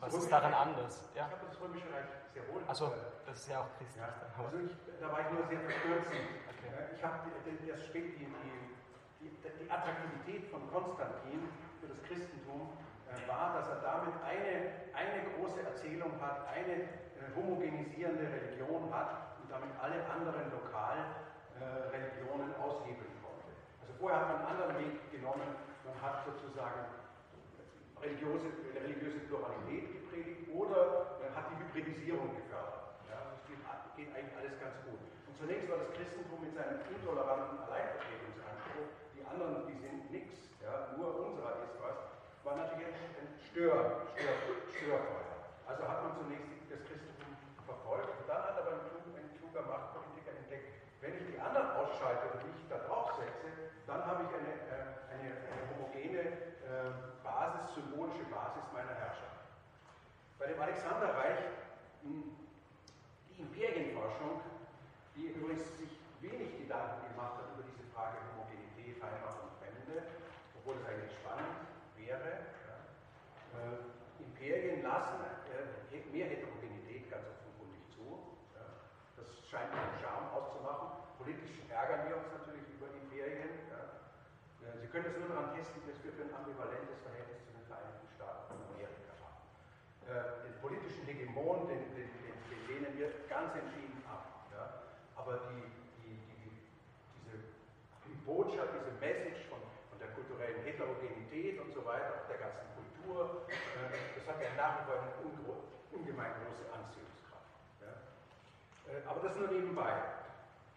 [0.00, 1.08] Was ist daran Reich, anders?
[1.14, 1.30] Ja?
[1.30, 2.62] Ich glaube, das Römische Reich sehr wohl.
[2.66, 2.92] Also,
[3.26, 4.02] das ist ja auch christlich.
[4.02, 4.10] Ja.
[4.42, 6.02] Also, ich, da war ich nur sehr verstört.
[6.02, 6.66] Okay.
[6.66, 7.30] Äh, ich habe
[7.68, 8.58] erst spät die, die,
[9.22, 11.46] die, die, Attraktivität von Konstantin
[11.80, 12.74] für das Christentum
[13.06, 16.90] äh, war, dass er damit eine, eine große Erzählung hat, eine
[17.36, 23.46] homogenisierende Religion hat und damit alle anderen Lokalreligionen aushebeln konnte.
[23.80, 25.54] Also vorher hat man einen anderen Weg genommen,
[25.84, 26.86] man hat sozusagen
[28.02, 32.98] religiöse, religiöse Pluralität gepredigt oder man hat die Hybridisierung gefördert.
[33.06, 33.62] Ja, das geht,
[33.94, 34.98] geht eigentlich alles ganz gut.
[34.98, 40.98] Und zunächst war das Christentum mit seinem intoleranten Alleinvertretungsanspruch, die anderen, die sind nichts, ja,
[40.98, 42.10] nur unserer ist was,
[42.42, 44.34] war natürlich ein Stör, Stör,
[44.66, 45.22] Störfeuer.
[45.66, 47.11] Also hat man zunächst das Christentum
[47.72, 50.68] verfolgt und dann hat aber ein, ein kluger Machtpolitiker entdeckt,
[51.00, 55.28] wenn ich die anderen ausschalte und mich da draufsetze, dann habe ich eine, äh, eine,
[55.48, 56.92] eine homogene äh,
[57.24, 59.40] Basis, symbolische Basis meiner Herrschaft.
[60.38, 61.40] Bei dem Alexanderreich,
[62.04, 62.36] die
[63.38, 64.42] Imperienforschung,
[65.16, 70.06] die übrigens sich wenig Gedanken gemacht hat über diese Frage Homogenität, Heimat und Fremde,
[70.60, 71.56] obwohl es eigentlich spannend
[71.96, 72.46] wäre.
[72.68, 72.76] Ja.
[73.58, 75.18] Äh, Imperien lassen
[75.50, 75.82] äh,
[76.12, 78.36] mehr Heterogenität ganz offenkundig zu.
[78.52, 78.68] Ja.
[79.16, 81.04] Das scheint einen Charme auszumachen.
[81.20, 83.68] Politisch ärgern wir uns natürlich über Imperien.
[83.68, 83.84] Ja.
[84.80, 88.08] Sie können es nur daran testen, dass wir für ein ambivalentes Verhältnis zu den Vereinigten
[88.16, 89.44] Staaten von Amerika haben.
[90.08, 94.48] Äh, den politischen Hegemon, den, den, den, den lehnen wir ganz entschieden ab.
[94.56, 94.88] Ja.
[95.20, 95.68] Aber die,
[96.00, 96.48] die, die,
[97.28, 99.60] diese Botschaft, diese Message von,
[99.92, 104.56] von der kulturellen Heterogenität und so weiter, auch der ganzen Kultur, äh, das hat ja
[104.56, 105.12] nach wie vor eine
[105.92, 107.11] ungemein große Anziehungskraft.
[109.22, 109.92] Äh, aber das nur nebenbei.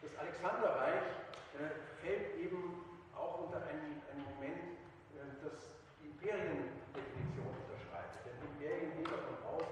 [0.01, 1.01] Das Alexanderreich
[1.57, 2.85] äh, fällt eben
[3.15, 4.77] auch unter einen, einen Moment,
[5.41, 5.53] das
[6.01, 8.21] die Imperiendefinition unterschreitet.
[8.25, 9.65] Denn Imperien gehen davon aus,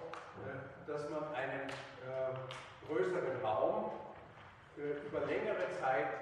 [0.87, 1.69] dass man einen
[2.87, 3.91] größeren Raum
[4.77, 6.19] über längere Zeit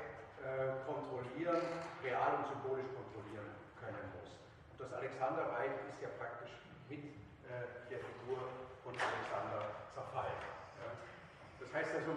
[0.85, 1.61] kontrollieren,
[2.03, 4.35] real und symbolisch kontrollieren können muss.
[4.71, 6.51] Und das Alexanderreich ist ja praktisch
[6.89, 7.03] mit
[7.89, 8.39] der Figur
[8.83, 10.60] von Alexander zerfallen.
[11.61, 12.11] Das heißt also,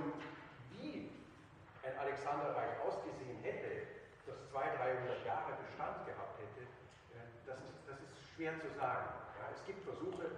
[0.72, 1.12] wie
[1.84, 3.86] ein Alexanderreich ausgesehen hätte,
[4.26, 6.64] das 200, 300 Jahre Bestand gehabt hätte,
[7.44, 9.04] das ist, das ist schwer zu sagen.
[9.36, 10.32] Ja, es gibt Versuche,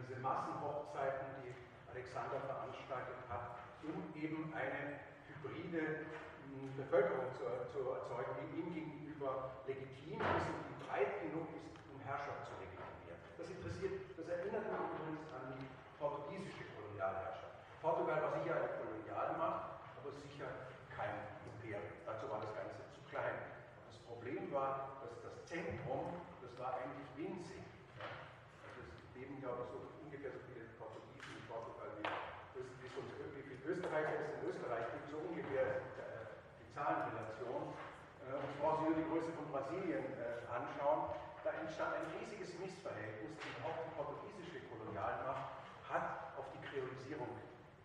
[0.00, 1.52] diese Massenhochzeiten, die
[1.92, 6.08] Alexander veranstaltet hat, um eben eine hybride
[6.76, 12.00] Bevölkerung zu, zu erzeugen, die ihm gegenüber legitim ist und die breit genug ist, um
[12.04, 13.20] Herrschaft zu legitimieren.
[13.36, 17.41] Das interessiert, das erinnert mich übrigens an die portugiesische Kolonialherrschaft.
[17.82, 21.18] Portugal war sicher eine Kolonialmacht, aber sicher kein
[21.50, 21.82] Imperium.
[22.06, 23.34] Dazu war das Ganze zu klein.
[23.90, 27.66] Das Problem war, dass das Zentrum, das war eigentlich winzig.
[28.62, 33.02] Also es leben, glaube ich, so ungefähr so viele Portugiesen in Portugal wie, wie, so,
[33.34, 37.74] wie viele Österreicher es in Österreich gibt, so ungefähr äh, die Zahlenrelation.
[38.30, 41.18] Äh, und brauchen Sie nur die Größe von Brasilien äh, anschauen.
[41.42, 47.26] Da entstand ein riesiges Missverhältnis, und auch die portugiesische Kolonialmacht hat auf die Kreolisierung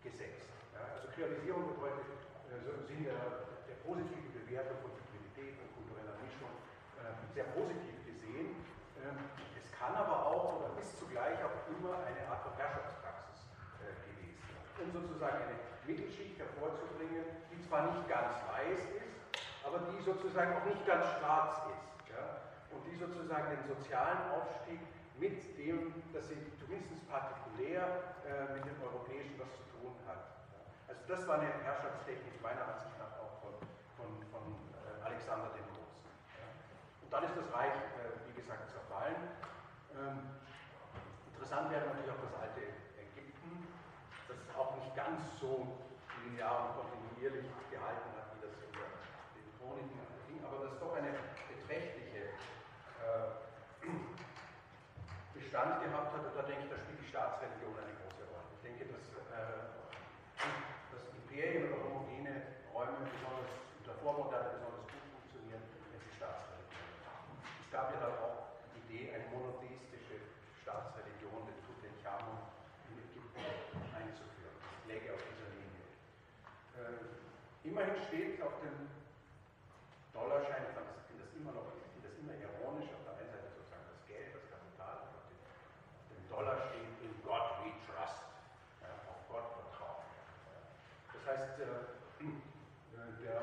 [0.08, 0.48] gesetzt.
[0.72, 2.08] Ja, also Kreolisierung bedeutet
[2.48, 3.22] äh, im Sinne der,
[3.68, 6.52] der positiven Bewertung von Hybridität und kultureller Mischung
[7.00, 8.56] äh, sehr positiv gesehen.
[9.04, 9.20] Ähm,
[9.60, 13.52] es kann aber auch oder ist zugleich auch immer eine Art von Herrschaftspraxis
[13.84, 14.40] äh, gewesen.
[14.80, 19.18] Um sozusagen eine Mittelschicht hervorzubringen, die zwar nicht ganz weiß ist,
[19.64, 22.12] aber die sozusagen auch nicht ganz schwarz ist.
[22.16, 22.48] Ja?
[22.72, 24.80] Und die sozusagen den sozialen Aufstieg
[25.20, 30.38] mit dem, dass sie zumindest partikulär äh, mit dem Europäischen was zu tun hat.
[30.88, 33.54] Also das war eine Herrschaftstechnik meiner Ansicht nach auch von,
[33.98, 34.44] von, von
[34.74, 36.08] äh, Alexander dem Großen.
[37.02, 39.16] Und dann ist das Reich, äh, wie gesagt, zerfallen.
[39.96, 40.38] Ähm,
[41.34, 42.62] interessant wäre natürlich auch das alte
[43.00, 43.68] Ägypten,
[44.28, 45.68] das auch nicht ganz so
[46.24, 51.16] linear und kontinuierlich gehalten hat, wie das in den Chroniken ging, aber das doch eine
[51.48, 52.36] beträchtliche
[53.04, 53.88] äh,
[55.34, 58.52] Bestand gehabt hat, und da denke ich, da spielt die Staatsreligion eine große Rolle.
[58.60, 59.67] Ich denke, dass, äh,
[61.38, 62.42] dass Imperien oder homogene
[62.74, 65.62] Räume besonders unter Vormoderne besonders gut funktionieren,
[65.94, 67.38] wenn sie Staatsreligion haben.
[67.62, 70.34] Es gab ja dann auch die Idee, eine monotheistische
[70.66, 72.42] Staatsreligion, den Tutanchamun,
[72.90, 73.46] in Ägypten
[73.94, 74.58] einzuführen.
[74.66, 75.86] Das läge auf dieser Linie.
[76.74, 78.90] Äh, immerhin steht auf dem
[80.18, 81.70] Dollarschein, ich finde das immer noch,
[82.28, 86.58] ironisch, auf der einen Seite sozusagen das Geld, das Kapital, auf dem, auf dem Dollar
[86.68, 88.26] steht, in God we trust,
[88.84, 90.04] ja, auf Gott vertrauen.
[91.14, 91.98] Das heißt, äh,
[93.24, 93.42] der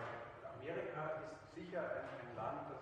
[0.57, 2.81] Amerika ist sicher ein, ein, Land, das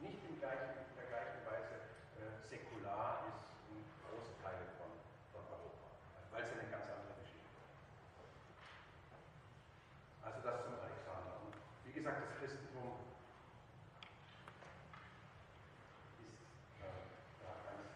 [0.00, 1.88] nicht in, gleichen, in der gleichen Weise
[2.20, 3.40] äh, säkular ist
[3.70, 4.92] wie große Teile von,
[5.32, 5.88] von Europa,
[6.30, 7.72] weil es eine ganz andere Geschichte ist.
[10.20, 11.32] Also das zum Alexander.
[11.42, 11.56] Und
[11.88, 13.00] wie gesagt, das Christentum
[16.20, 16.44] ist
[16.84, 16.92] äh,
[17.40, 17.88] ja, ganz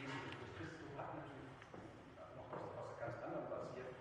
[0.00, 0.34] wesentlich.
[0.40, 1.52] Das Christentum hat natürlich
[2.32, 3.92] noch was, was ganz anderem basiert,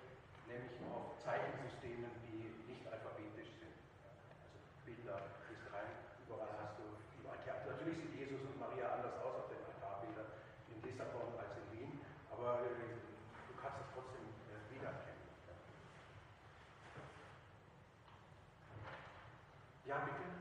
[0.48, 3.74] nämlich auf Zeichensystemen, die nicht alphabetisch sind.
[4.06, 5.18] Also Bilder,
[5.50, 6.86] gehst rein, überall hast du,
[7.18, 10.30] überall, ja, natürlich sieht Jesus und Maria anders aus auf den Altarbildern
[10.70, 11.92] in Lissabon als in Wien,
[12.30, 13.02] aber äh,
[13.50, 15.26] du kannst es trotzdem äh, wiedererkennen.
[19.96, 20.35] Ja,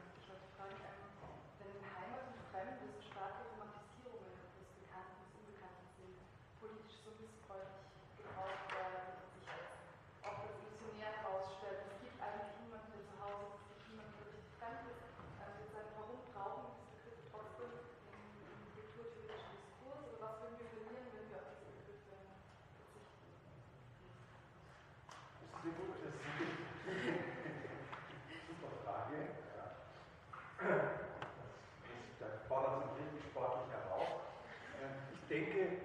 [35.35, 35.84] denke,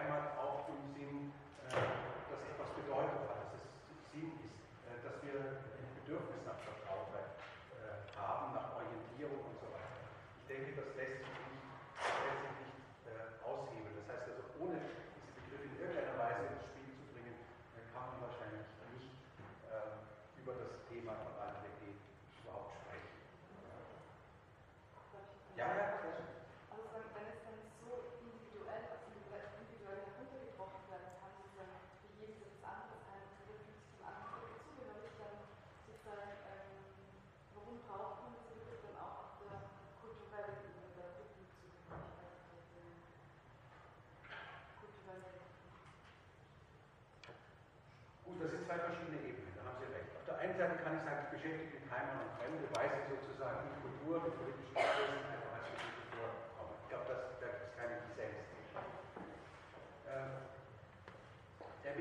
[0.00, 0.39] Heimat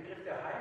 [0.01, 0.59] Begriff der Heimat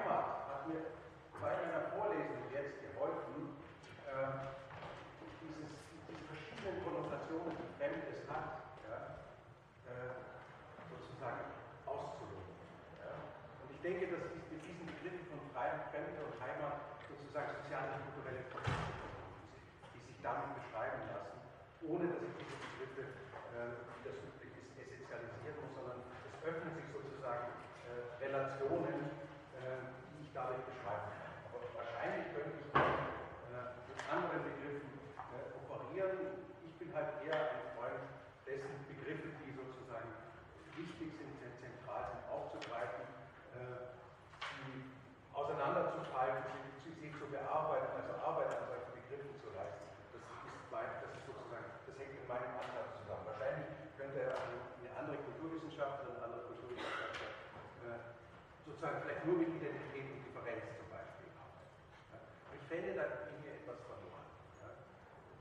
[58.78, 61.82] sozusagen vielleicht nur mit Identität und Differenz zum Beispiel arbeitet.
[62.14, 62.18] Ja.
[62.54, 64.22] Ich fände, da ging hier etwas verloren.
[64.62, 64.70] Ja.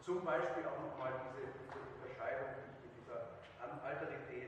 [0.02, 4.47] Zum Beispiel auch nochmal diese, diese Unterscheidung, die ich in dieser Alterität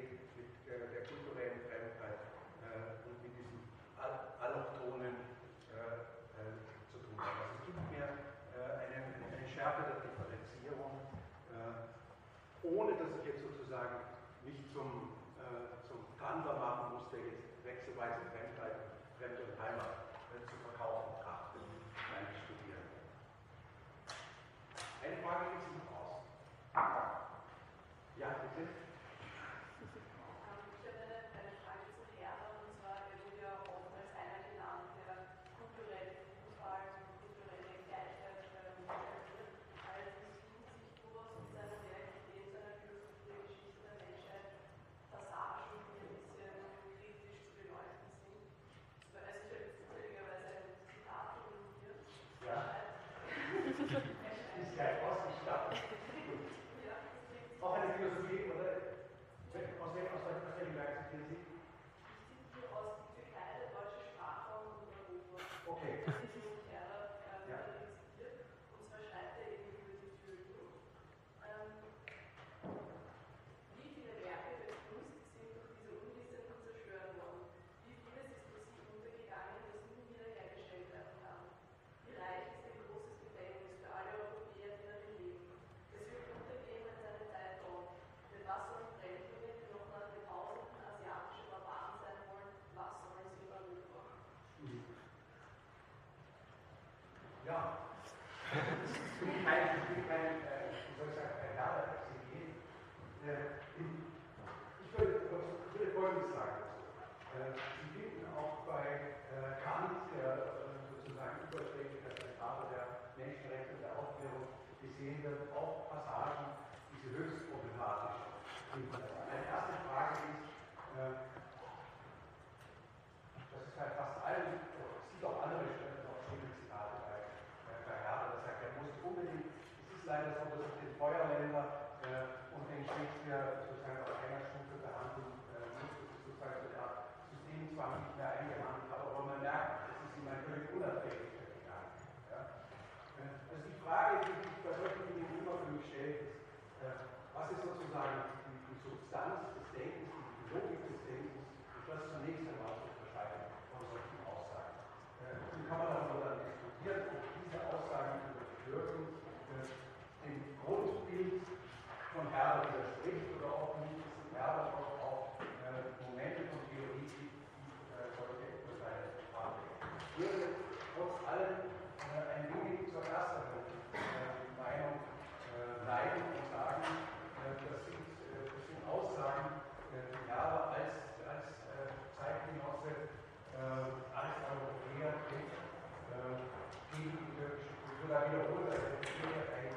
[188.20, 189.72] immer wiederholt, also es gibt ein,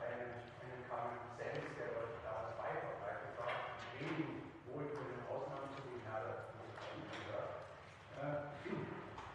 [0.00, 0.24] ein,
[0.64, 7.12] einen Konsens, der dort damals weit verbreitet war, mit wenigen wohltuenden Ausnahmen zu den Herderziehungen
[7.12, 7.60] gehört.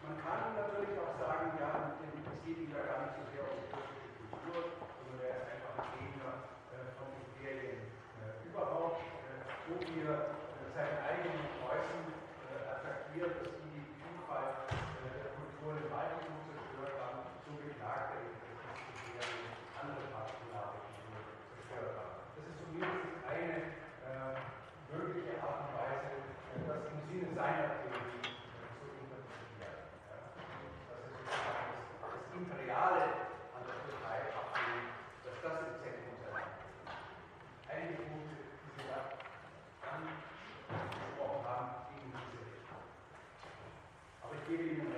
[0.01, 3.69] man kann natürlich auch sagen, ja, es geht wieder gar nicht so sehr um die
[3.69, 6.31] türkische Kultur, sondern er ist einfach ein Gegner
[6.73, 7.85] äh, von Imperien
[8.17, 10.41] äh, überhaupt, äh, wo wir
[10.73, 12.01] seinen eigenen Preußen
[12.49, 13.68] attackiert, dass
[44.49, 44.88] giving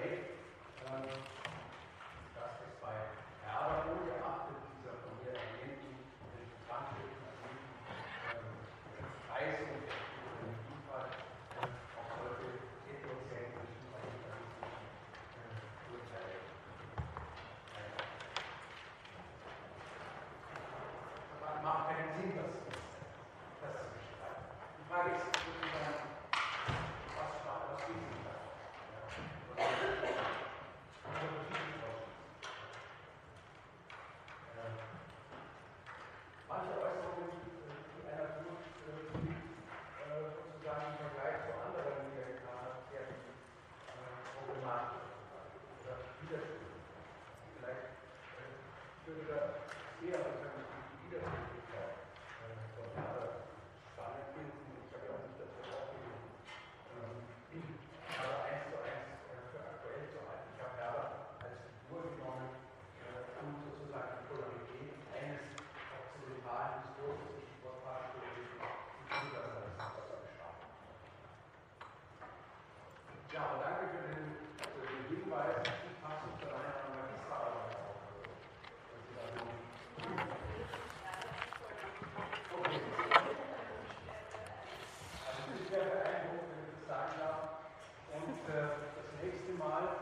[88.52, 90.01] für das nächste Mal.